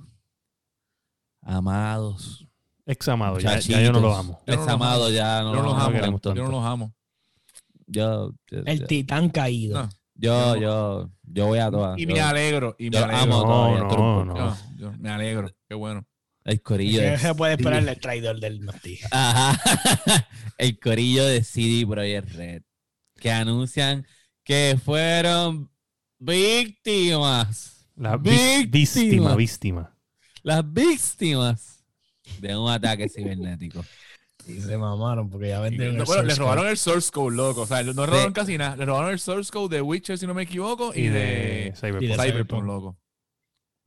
[1.41, 2.47] amados.
[2.85, 4.41] Ex amados, ya, yo no los amo.
[4.45, 6.21] Ex amados, ya no, los, amo.
[6.33, 6.93] Yo no los amo.
[7.85, 9.89] Yo, el titán caído.
[10.15, 11.99] Yo, yo, yo voy a todas.
[11.99, 12.75] Y me alegro.
[12.79, 13.17] Y me alegro.
[13.17, 15.49] Amo no, me alegro.
[15.67, 16.05] Qué bueno.
[16.47, 17.01] El corillo.
[17.01, 17.17] de...
[17.19, 18.97] se puede esperar el traidor del Noti.
[19.11, 20.27] Ajá.
[20.57, 22.61] el corillo de CD Projekt Red.
[23.19, 24.07] Que anuncian
[24.43, 25.69] que fueron
[26.17, 27.85] víctimas.
[27.97, 29.35] Las víctimas.
[29.35, 29.93] Víctima,
[30.43, 31.83] Las víctimas
[32.39, 33.83] de un ataque cibernético.
[34.47, 36.05] Y se mamaron porque ya vendieron.
[36.05, 37.61] bueno, le robaron el source code, loco.
[37.61, 38.77] O sea, no robaron casi nada.
[38.77, 42.97] Le robaron el source code de Witcher, si no me equivoco, y, de, Cyberpunk, loco.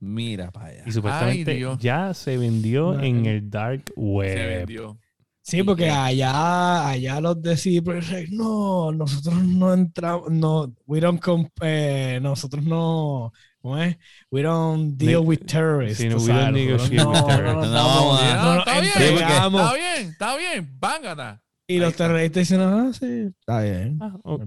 [0.01, 0.83] Mira para allá.
[0.87, 4.35] Y supuestamente ya se vendió en el dark web.
[4.35, 4.99] Se vendió.
[5.43, 11.21] Sí, porque allá, allá los de no, nosotros no entramos, no, we don't
[11.61, 13.97] eh, nosotros no, ¿cómo es?
[14.29, 15.97] We don't deal with terrorists.
[15.97, 17.71] Sí, no, we don't negotiate with terrorists.
[17.71, 21.41] No, no, está bien, está bien, está bien, vángata.
[21.67, 23.97] Y los terroristas dicen, ah, sí, está bien.
[23.99, 24.43] Ah, ok,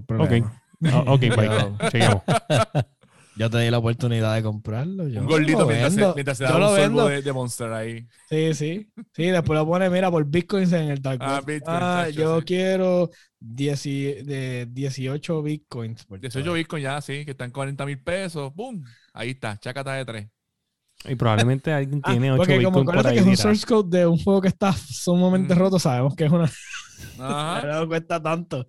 [1.07, 2.23] ok, bye, chequemos.
[3.37, 5.07] Yo te di la oportunidad de comprarlo.
[5.09, 8.07] Yo un gordito mientras se, mientras se da un sorbo de, de, Monster ahí.
[8.29, 8.89] Sí, sí.
[9.13, 13.09] Sí, después lo pone, mira, por bitcoins en el Dark Ah, ah yo quiero
[13.39, 16.07] de 18 bitcoins.
[16.07, 18.53] 18 bitcoins ya, sí, que están 40 mil pesos.
[18.53, 18.81] ¡Pum!
[19.13, 20.27] Ahí está, chacata de 3.
[21.07, 23.97] Y probablemente alguien ah, tiene 8 porque como por ahí, que es un source code
[23.97, 25.57] de un juego que está sumamente mm.
[25.57, 26.49] roto, sabemos que es una...
[27.17, 28.65] no cuesta tanto.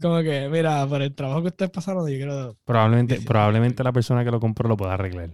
[0.00, 2.56] como que, mira, por el trabajo que ustedes pasaron, yo quiero...
[2.64, 5.30] Probablemente, probablemente la persona que lo compró lo pueda arreglar.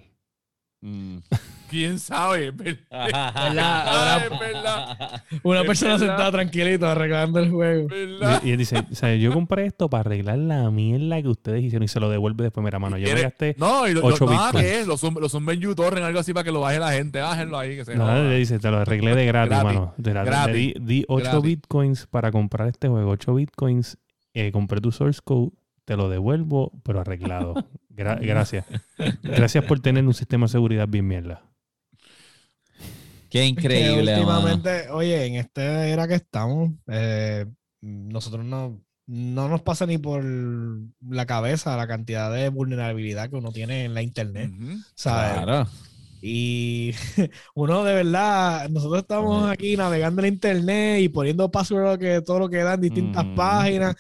[0.81, 1.19] Mm.
[1.69, 2.53] quién sabe.
[5.43, 7.89] Una persona sentada tranquilito arreglando el juego.
[8.45, 11.85] Y, él dice, o sea, yo compré esto para arreglar la mierda que ustedes hicieron
[11.85, 12.65] y se lo devuelve después.
[12.65, 15.49] Mira, mano, yo me gasté No, y lo, 8 lo, nada que es, lo, suben
[15.49, 17.21] en YouTube, algo así para que lo baje la gente.
[17.21, 17.77] Bájenlo ahí.
[17.77, 19.95] Que se no, le dice, te lo arreglé de gratis, mano.
[19.97, 20.75] De gratis.
[20.81, 23.11] Di, 8 bitcoins para comprar este juego.
[23.11, 23.99] 8 bitcoins,
[24.33, 25.51] eh, compré tu source code,
[25.85, 27.55] te lo devuelvo, pero arreglado.
[27.99, 28.65] gracias.
[29.23, 31.43] Gracias por tener un sistema de seguridad bien mierda.
[33.31, 34.15] Qué increíble.
[34.15, 37.47] últimamente, oye, en esta era que estamos, eh,
[37.81, 43.53] nosotros no, no nos pasa ni por la cabeza la cantidad de vulnerabilidad que uno
[43.53, 44.51] tiene en la internet.
[45.01, 45.67] Claro.
[46.21, 46.93] Y
[47.55, 52.49] uno de verdad, nosotros estamos aquí navegando en internet y poniendo password que todo lo
[52.49, 53.97] que dan distintas páginas.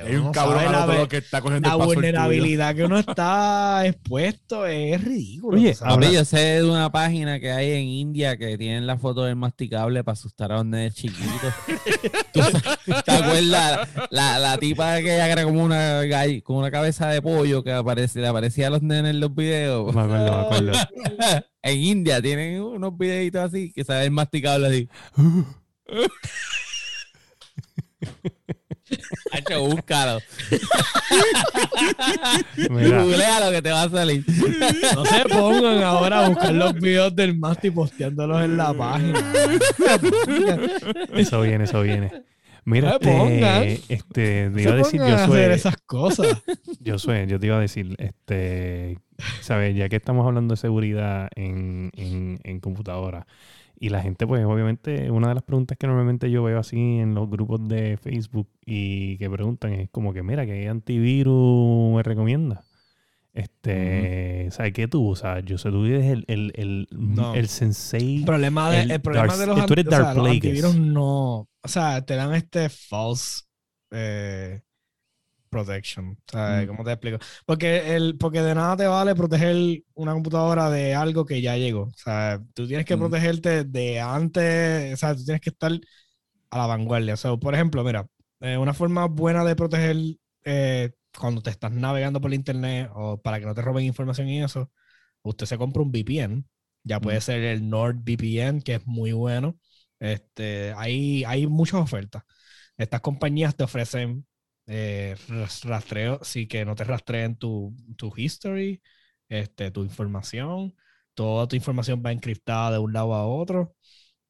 [0.00, 5.58] Hay un cabrón la, que está cogiendo La vulnerabilidad que uno está expuesto es ridículo.
[5.58, 9.24] Oye, ahora yo sé de una página que hay en India que tienen la foto
[9.24, 11.54] del masticable para asustar a los nenes chiquitos.
[13.04, 13.88] ¿Te acuerdas?
[14.10, 16.02] La, la, tipa que era como una,
[16.42, 19.94] como una cabeza de pollo que aparece, le aparecía a los nenes en los videos.
[19.94, 20.72] Me acuerdo, me acuerdo.
[21.62, 24.88] en India tienen unos videitos así que se el masticable así.
[29.32, 30.20] Hacho, búscalo.
[32.68, 34.22] Googlea lo que te va a salir.
[34.94, 39.32] No se pongan ahora a buscar los videos del Masti posteándolos en la página.
[41.14, 42.12] Eso viene, eso viene.
[42.64, 45.40] Mira, este, este, te iba a decir, yo soy.
[45.40, 46.42] esas cosas.
[46.78, 48.98] Yo soy, yo te iba a decir, este,
[49.40, 53.26] sabes, ya que estamos hablando de seguridad en, en, en computadora,
[53.82, 57.16] y la gente, pues obviamente, una de las preguntas que normalmente yo veo así en
[57.16, 62.62] los grupos de Facebook y que preguntan es como que, mira, ¿qué antivirus me recomienda?
[63.32, 65.44] Este, ¿sabes qué tú usas?
[65.44, 66.88] Yo sé, tú eres el, el, el,
[67.34, 68.18] el sensei.
[68.18, 71.48] El problema de, el, problema de los, antivirus no.
[71.60, 73.46] O sea, te dan este false
[73.90, 74.62] eh,
[75.52, 76.18] protection.
[76.26, 76.64] ¿Sabes?
[76.64, 76.68] Mm.
[76.68, 77.18] ¿Cómo te explico?
[77.46, 81.82] Porque, el, porque de nada te vale proteger una computadora de algo que ya llegó.
[81.82, 83.00] O sea, tú tienes que mm.
[83.00, 85.70] protegerte de antes, o sea, tú tienes que estar
[86.50, 87.14] a la vanguardia.
[87.14, 88.08] O sea, por ejemplo, mira,
[88.40, 89.96] eh, una forma buena de proteger
[90.44, 94.28] eh, cuando te estás navegando por el internet o para que no te roben información
[94.28, 94.70] y eso,
[95.22, 96.44] usted se compra un VPN.
[96.84, 97.22] Ya puede mm.
[97.22, 99.58] ser el NordVPN, que es muy bueno.
[100.00, 102.24] Este, hay, hay muchas ofertas.
[102.76, 104.26] Estas compañías te ofrecen
[104.66, 105.16] eh,
[105.64, 108.82] rastreo, sí que no te rastreen tu, tu history,
[109.28, 110.74] este, tu información.
[111.14, 113.74] Toda tu información va encriptada de un lado a otro.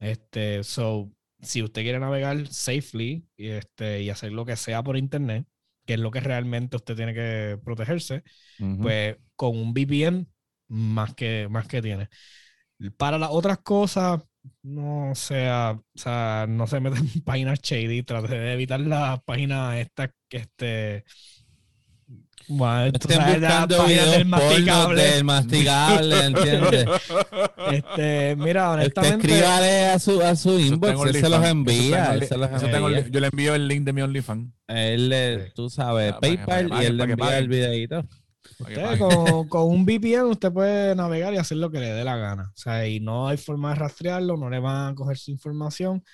[0.01, 4.97] Este, so, si usted quiere navegar safely y, este, y hacer lo que sea por
[4.97, 5.47] internet,
[5.87, 8.23] que es lo que realmente usted tiene que protegerse,
[8.81, 10.27] pues con un VPN
[10.69, 12.09] más que, más que tiene.
[12.97, 14.23] Para las otras cosas,
[14.63, 19.77] no sea, o sea, no se meten en páginas shady, trate de evitar las páginas
[19.77, 21.05] estas que este
[22.49, 25.03] bueno, Estén buscando videos del masticable.
[25.03, 26.87] del masticable, ¿entiendes?
[27.71, 29.27] Este, mira, honestamente.
[29.27, 32.15] escríbale a su, a su inbox, él se los envía.
[32.15, 33.09] Él se los envía.
[33.09, 34.53] yo le envío el link de mi OnlyFans.
[34.67, 38.05] Él, le, tú sabes, PayPal y él le envía el videito.
[38.59, 42.17] Usted con, con, un VPN usted puede navegar y hacer lo que le dé la
[42.17, 42.53] gana.
[42.55, 46.05] O sea, y no hay forma de rastrearlo, no le van a coger su información.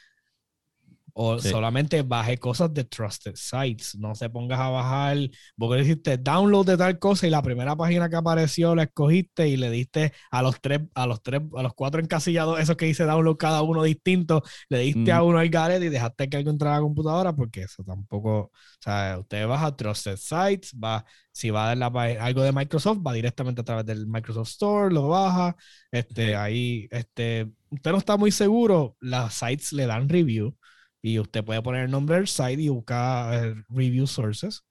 [1.21, 3.97] O solamente baje cosas de trusted sites.
[3.99, 5.17] No se pongas a bajar,
[5.57, 9.57] porque dijiste download de tal cosa y la primera página que apareció la escogiste y
[9.57, 13.03] le diste a los tres, a los tres, a los cuatro encasillados, esos que dice
[13.03, 16.77] download cada uno distinto, le diste a uno al garete y dejaste que algo entrara
[16.77, 21.73] a la computadora, porque eso tampoco, o sea, usted baja trusted sites, va, si va
[21.73, 21.89] a la,
[22.21, 25.57] algo de Microsoft, va directamente a través del Microsoft Store, lo baja,
[25.91, 30.57] este, ahí, este, usted no está muy seguro, las sites le dan review
[31.03, 34.65] y usted puede poner el nombre del site y buscar eh, review sources.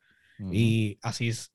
[0.51, 1.51] Y así es.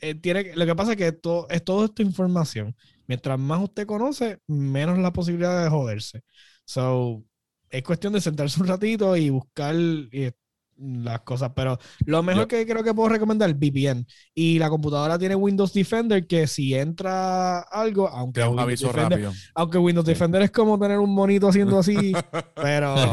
[0.00, 2.74] Eh, tiene, lo que pasa es que esto, es toda esta información.
[3.06, 6.22] Mientras más usted conoce, menos la posibilidad de joderse.
[6.64, 7.24] So,
[7.68, 10.30] es cuestión de sentarse un ratito y buscar y
[10.78, 14.06] las cosas, pero lo mejor que creo que puedo recomendar es VPN.
[14.34, 20.06] Y la computadora tiene Windows Defender que si entra algo, aunque Windows, Defender, aunque Windows
[20.06, 22.12] Defender es como tener un monito haciendo así,
[22.54, 22.94] pero.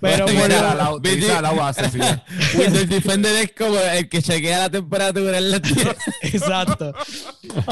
[0.00, 1.02] Pero Windows
[2.88, 5.96] Defender es como el que chequea la temperatura en la tierra.
[6.22, 6.94] Exacto.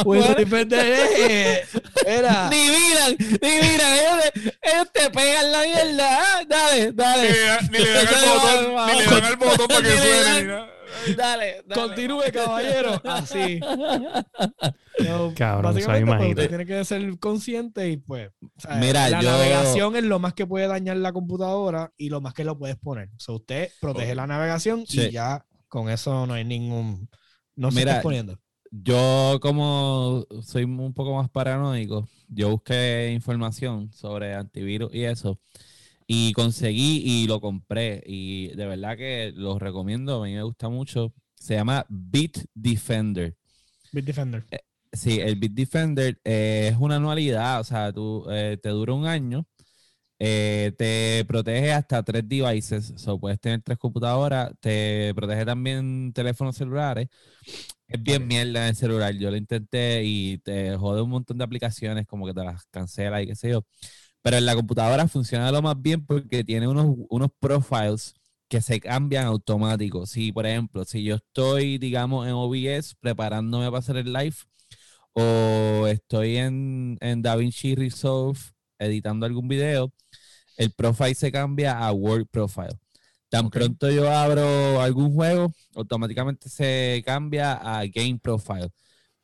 [0.05, 1.69] Windows Defender es
[2.07, 4.25] era ni miran, ni miran, ellos,
[4.63, 7.29] ellos te pegan la mierda, ah, dale, dale.
[7.71, 10.77] Ni, le dan el botón, ni le dan el botón para que suene.
[11.17, 11.75] Dale, dale.
[11.75, 13.01] Continúe, caballero.
[13.05, 13.61] Así.
[15.37, 18.31] Cabrón, básicamente pues, usted tiene que ser consciente y pues
[18.81, 22.45] Mira, la navegación es lo más que puede dañar la computadora y lo más que
[22.45, 23.09] lo puedes poner.
[23.09, 27.09] O sea, usted protege la navegación y ya con eso no hay ningún
[27.55, 28.39] no se está poniendo.
[28.71, 35.39] Yo como soy un poco más paranoico, yo busqué información sobre antivirus y eso
[36.07, 40.69] y conseguí y lo compré y de verdad que lo recomiendo, a mí me gusta
[40.69, 41.13] mucho.
[41.35, 43.37] Se llama Bitdefender.
[43.93, 44.45] Bitdefender.
[44.51, 44.61] Eh,
[44.93, 49.47] sí, el Bitdefender eh, es una anualidad, o sea, tú, eh, te dura un año,
[50.19, 56.57] te protege hasta tres devices, o sea, puedes tener tres computadoras, te protege también teléfonos
[56.57, 57.09] celulares.
[57.89, 62.07] Es bien mierda el celular, yo lo intenté y te jode un montón de aplicaciones,
[62.07, 63.65] como que te las cancela y qué sé yo.
[64.27, 68.13] Pero en la computadora funciona lo más bien porque tiene unos, unos profiles
[68.49, 70.11] que se cambian automáticos.
[70.11, 74.35] Si, por ejemplo, si yo estoy, digamos, en OBS preparándome para hacer el live
[75.13, 78.41] o estoy en, en DaVinci Resolve
[78.81, 79.93] editando algún video,
[80.57, 82.77] el profile se cambia a Word Profile.
[83.29, 88.71] Tan pronto yo abro algún juego, automáticamente se cambia a Game Profile.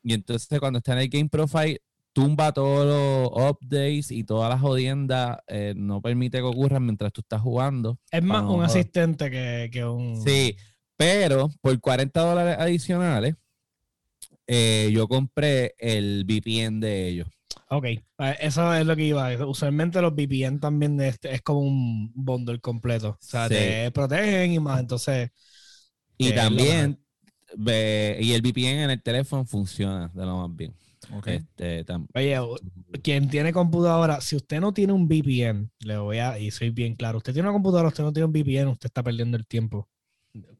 [0.05, 1.81] Y entonces cuando está en el Game Profile,
[2.13, 7.23] tumba todos los updates y todas las jodiendas, eh, no permite que ocurran mientras tú
[7.23, 7.99] estás jugando.
[8.11, 10.23] Es más un asistente que, un...
[10.23, 10.57] Sí,
[10.97, 13.35] pero por 40 dólares adicionales,
[14.47, 17.29] eh, yo compré el VPN de ellos.
[17.69, 18.03] Ok, eh,
[18.41, 19.35] eso es lo que iba.
[19.47, 23.11] Usualmente los VPN también es, es como un bundle completo.
[23.11, 25.31] O sea, te protegen y más, entonces...
[26.19, 27.03] Y también,
[27.57, 30.75] y el VPN en el teléfono funciona de lo más bien.
[31.27, 31.85] Este,
[32.15, 32.39] Oye,
[33.03, 36.95] quien tiene computadora, si usted no tiene un VPN, le voy a, y soy bien
[36.95, 39.89] claro, usted tiene una computadora, usted no tiene un VPN, usted está perdiendo el tiempo.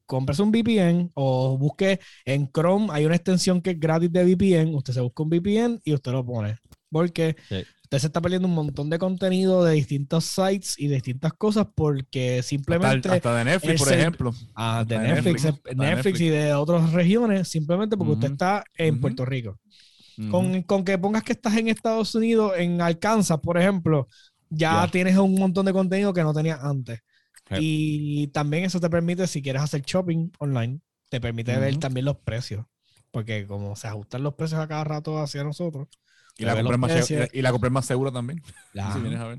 [0.05, 4.75] Cómprese un VPN o busque en Chrome, hay una extensión que es gratis de VPN,
[4.75, 6.57] usted se busca un VPN y usted lo pone.
[6.91, 11.33] Porque usted se está perdiendo un montón de contenido de distintos sites y de distintas
[11.33, 13.09] cosas porque simplemente...
[13.09, 14.35] Hasta, de Netflix, por ejemplo.
[14.55, 19.62] Ah, de Netflix, Netflix, y de otras regiones, simplemente porque usted está en Puerto Rico
[20.31, 24.09] con, que pongas que estás en Estados Unidos, en Alcanza, por ejemplo,
[24.51, 27.01] ya tienes un montón de contenido que no tenías antes.
[27.59, 32.17] Y también eso te permite, si quieres hacer shopping online, te permite ver también los
[32.17, 32.65] precios.
[33.11, 35.89] Porque como se ajustan los precios a cada rato hacia nosotros.
[36.39, 38.43] Y la, compra más, y la más segura también.
[38.95, 39.39] Si vienes a ver.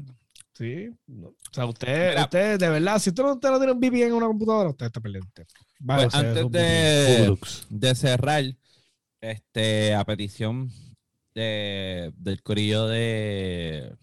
[0.53, 0.89] Sí.
[1.23, 4.13] O sea, usted, usted, de verdad, si usted no, usted no tiene un VPN en
[4.13, 5.27] una computadora, usted está perdiendo.
[5.79, 7.37] Vale, pues antes de,
[7.69, 8.43] de cerrar,
[9.23, 10.69] este, a petición
[11.33, 13.95] de, del corillo de.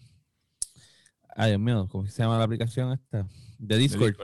[1.35, 3.27] Ay, Dios mío, ¿cómo se llama la aplicación esta?
[3.59, 4.15] De Discord.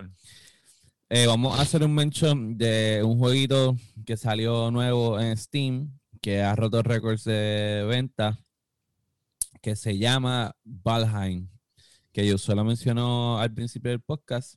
[1.09, 6.41] Eh, vamos a hacer un mention de un jueguito que salió nuevo en Steam, que
[6.41, 8.39] ha roto récords de venta,
[9.61, 11.47] que se llama Valheim,
[12.11, 14.55] que yo solo mencionó al principio del podcast.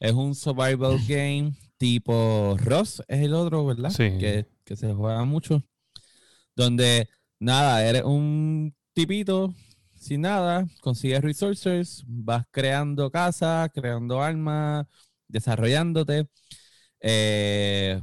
[0.00, 3.90] Es un survival game tipo Ross, es el otro, ¿verdad?
[3.90, 4.18] Sí.
[4.18, 5.64] Que que se juega mucho,
[6.54, 7.08] donde
[7.40, 9.52] nada, eres un tipito
[9.96, 14.86] sin nada, consigues resources, vas creando casas, creando armas,
[15.26, 16.28] desarrollándote.
[17.00, 18.00] Eh,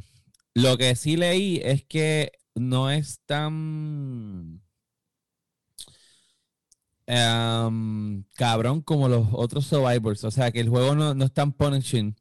[0.55, 4.61] lo que sí leí es que no es tan
[7.05, 10.25] em, cabrón como los otros survivors.
[10.25, 12.13] O sea, que el juego no, no es tan punishing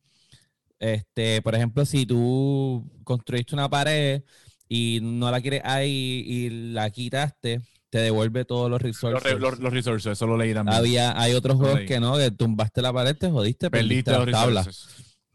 [0.79, 4.23] este, por ejemplo, si tú construiste una pared
[4.69, 7.61] y no la quieres ahí y la quitaste,
[7.91, 9.39] te devuelve todos los resources.
[9.39, 10.77] Los, resources, eso lo leí también.
[10.77, 14.89] Había, hay otros juegos que no, que tumbaste la pared, te jodiste, perdiste, las tablas.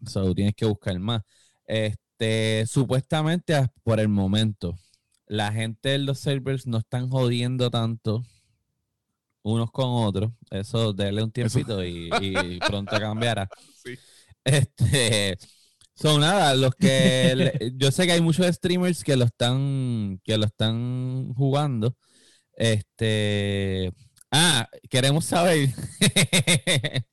[0.06, 1.22] So, tienes que buscar más.
[1.66, 4.78] Este, supuestamente, por el momento,
[5.28, 8.24] la gente de los servers no están jodiendo tanto
[9.44, 10.32] unos con otros.
[10.50, 13.50] Eso, déle un tiempito y, y, pronto cambiará.
[13.84, 13.98] Sí.
[14.44, 15.38] Este,
[15.96, 20.46] son nada, los que yo sé que hay muchos streamers que lo están que lo
[20.46, 21.96] están jugando.
[22.54, 23.92] Este,
[24.32, 25.70] ah, queremos saber.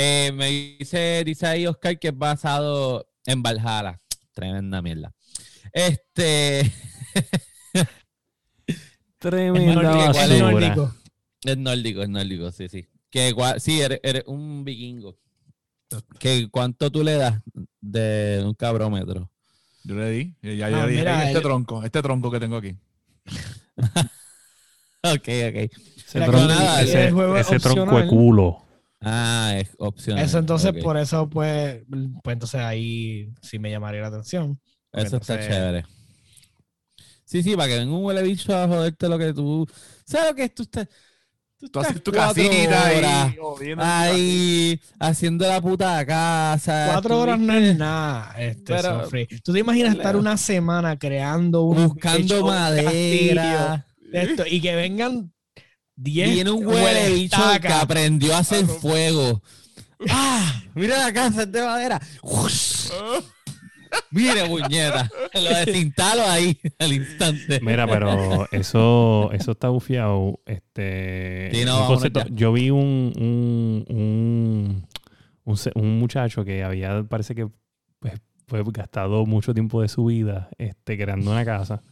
[0.00, 0.46] Eh, me
[0.78, 4.00] dice, dice ahí Oscar que es basado en Valhalla.
[4.32, 5.12] Tremenda mierda.
[5.72, 6.72] Este.
[9.18, 10.94] Tremenda es nórdico.
[11.42, 12.88] Es nórdico, es nórdico, sí, sí.
[13.10, 15.18] Que sí, eres un vikingo.
[16.18, 17.40] ¿Qué, ¿Cuánto tú le das
[17.80, 19.30] de un cabrómetro?
[19.84, 20.34] Yo le di.
[20.42, 22.76] Ya, ya, ah, este tronco, este tronco que tengo aquí.
[25.02, 25.72] ok, ok.
[26.08, 28.64] Ese, tronco, ese, tronco de culo.
[29.00, 30.24] Ah, es opcional.
[30.24, 31.82] Eso entonces, por eso, pues,
[32.22, 34.60] pues entonces ahí sí me llamaría la atención.
[34.92, 35.86] Eso está chévere.
[37.24, 39.66] Sí, sí, para que venga un huele bicho a joderte lo que tú.
[40.04, 40.54] ¿Sabes lo que es?
[40.54, 40.88] Tú estás.
[41.72, 43.36] Tú, haces tu casita ahí,
[43.78, 46.90] ahí haciendo la puta casa.
[46.92, 48.32] Cuatro horas no es nada.
[48.38, 49.08] Este, pero,
[49.42, 51.88] Tú te imaginas estar una semana creando un.
[51.88, 53.84] Buscando madera.
[54.12, 55.32] Esto, y que vengan
[55.96, 59.42] 10 Viene un huele bicho que aprendió a hacer fuego.
[60.08, 60.62] ¡Ah!
[60.74, 62.00] Mira la casa de madera.
[64.10, 65.10] Mire, muñeca.
[65.34, 67.60] Lo desinstalo ahí al instante.
[67.60, 70.40] Mira, pero eso, eso está bufiado.
[70.46, 71.50] Este,
[72.30, 73.12] yo vi un,
[73.88, 74.86] un,
[75.44, 77.48] un, muchacho que había, parece que
[77.98, 78.14] pues,
[78.46, 81.82] fue gastado mucho tiempo de su vida este, creando una casa.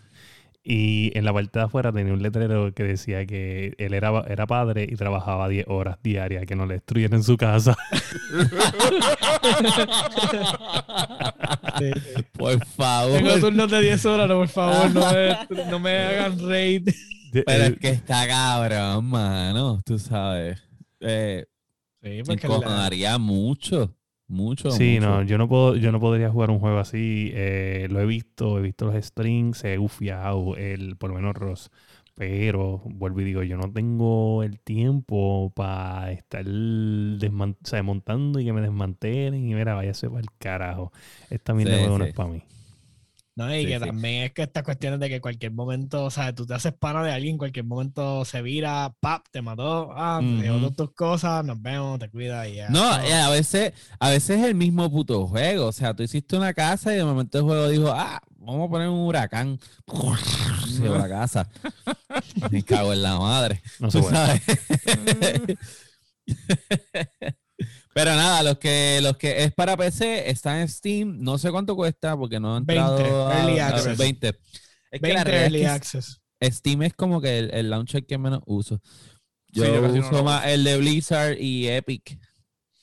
[0.68, 4.48] Y en la parte de afuera tenía un letrero que decía que él era, era
[4.48, 7.76] padre y trabajaba 10 horas diarias, que no le destruyeran su casa.
[12.36, 13.16] Por favor.
[13.16, 15.36] Tengo turnos de 10 horas, no, por favor, no me,
[15.70, 16.88] no me hagan raid.
[17.32, 20.60] Pero es que está cabrón, mano, tú sabes.
[20.98, 21.46] Eh,
[22.02, 23.95] sí, porque me mucho.
[24.28, 24.70] Mucho.
[24.70, 27.30] Sí, no, yo no puedo, yo no podría jugar un juego así.
[27.34, 31.70] Eh, lo he visto, he visto los strings, he ufiado el, por lo menos Ross.
[32.16, 38.62] Pero vuelvo y digo, yo no tengo el tiempo para estar desmontando y que me
[38.62, 40.92] desmantelen y mira, váyase para el carajo.
[41.28, 42.42] Esta mierda sí, no es para mí.
[43.36, 46.46] No, y que también es que estas cuestiones de que cualquier momento, o sea, tú
[46.46, 50.50] te haces pana de alguien, en cualquier momento se vira, pap, te mató, ah, te
[50.50, 52.70] uh tus cosas, nos vemos, te cuida y ya.
[52.70, 55.66] No, a veces, a veces es el mismo puto juego.
[55.66, 58.70] O sea, tú hiciste una casa y de momento el juego dijo, ah, vamos a
[58.70, 59.60] poner un huracán.
[60.66, 61.46] Se la casa.
[62.50, 63.62] Me cago en la madre.
[63.80, 64.42] No se sabes.
[67.96, 71.16] Pero nada, los que, los que es para PC está en Steam.
[71.18, 73.96] No sé cuánto cuesta porque no han entrado 20, a, early access.
[73.96, 74.28] 20.
[74.90, 76.20] Es que la early access.
[76.42, 78.82] Steam es como que el, launcher que menos uso.
[79.48, 82.18] Yo, uso más el de Blizzard y Epic.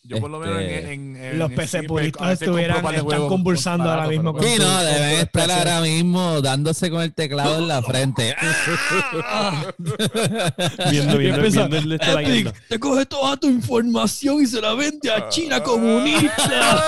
[0.05, 4.37] Yo por lo menos en, este, los PC puristas estuvieran están convulsando ahora mismo.
[4.41, 8.35] sí, no, deben estar ahora mismo dándose con el teclado en la frente.
[10.91, 15.29] viendo, viendo, viendo el Epic, te coge toda tu información y se la vende a
[15.29, 16.33] China comunista.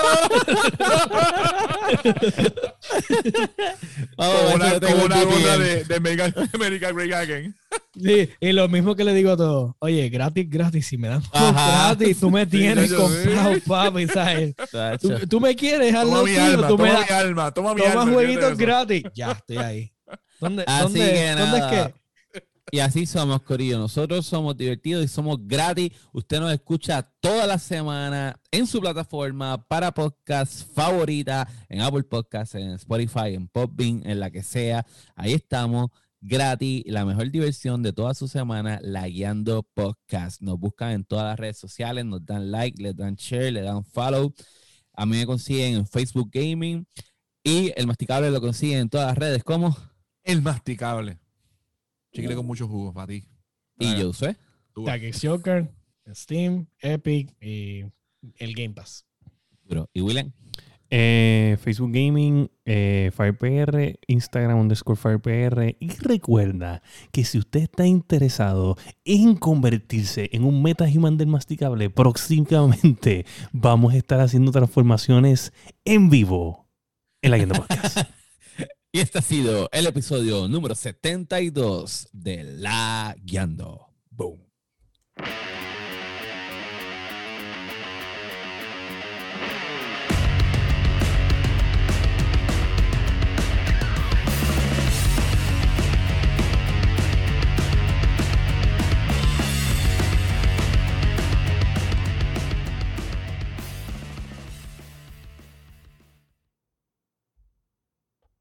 [4.16, 7.54] como una, como una ronda de, de American Great Again.
[7.94, 11.22] Sí, y lo mismo que le digo a todos, oye, gratis, gratis, si me dan
[11.32, 14.54] gratis, tú me tienes comprado, papi, ¿sabes?
[15.28, 18.56] Tú, me quieres, toma mi alma, tú toma me mi alma, toma mi toma jueguitos
[18.58, 19.04] gratis.
[19.14, 19.92] Ya, estoy ahí.
[20.38, 21.94] ¿Dónde, dónde, ¿dónde es que?
[22.72, 23.78] Y así somos, Corillo.
[23.78, 25.92] Nosotros somos divertidos y somos gratis.
[26.12, 32.56] Usted nos escucha toda la semana en su plataforma para podcast favorita, en Apple Podcasts,
[32.56, 34.84] en Spotify, en Popbean, en la que sea.
[35.14, 35.90] Ahí estamos
[36.20, 40.40] gratis, la mejor diversión de toda su semana, la Guiando Podcast.
[40.40, 43.84] Nos buscan en todas las redes sociales, nos dan like, les dan share, le dan
[43.84, 44.34] follow.
[44.92, 46.86] A mí me consiguen en Facebook Gaming
[47.42, 49.76] y el masticable lo consiguen en todas las redes como
[50.24, 51.18] el masticable.
[52.12, 53.28] Chicle con muchos jugos para ti.
[53.78, 54.36] Y yo sé.
[54.84, 55.70] Tag Joker,
[56.12, 57.84] Steam, Epic y
[58.36, 59.06] el Game Pass.
[59.92, 60.32] ¿Y William?
[60.98, 65.76] Eh, Facebook Gaming, eh, FirePR, Instagram underscore FirePR.
[65.78, 66.80] Y recuerda
[67.12, 73.98] que si usted está interesado en convertirse en un metahuman del masticable, próximamente vamos a
[73.98, 75.52] estar haciendo transformaciones
[75.84, 76.66] en vivo
[77.20, 77.98] en la Podcast.
[78.92, 83.88] y este ha sido el episodio número 72 de La Guiando.
[84.08, 84.40] Boom.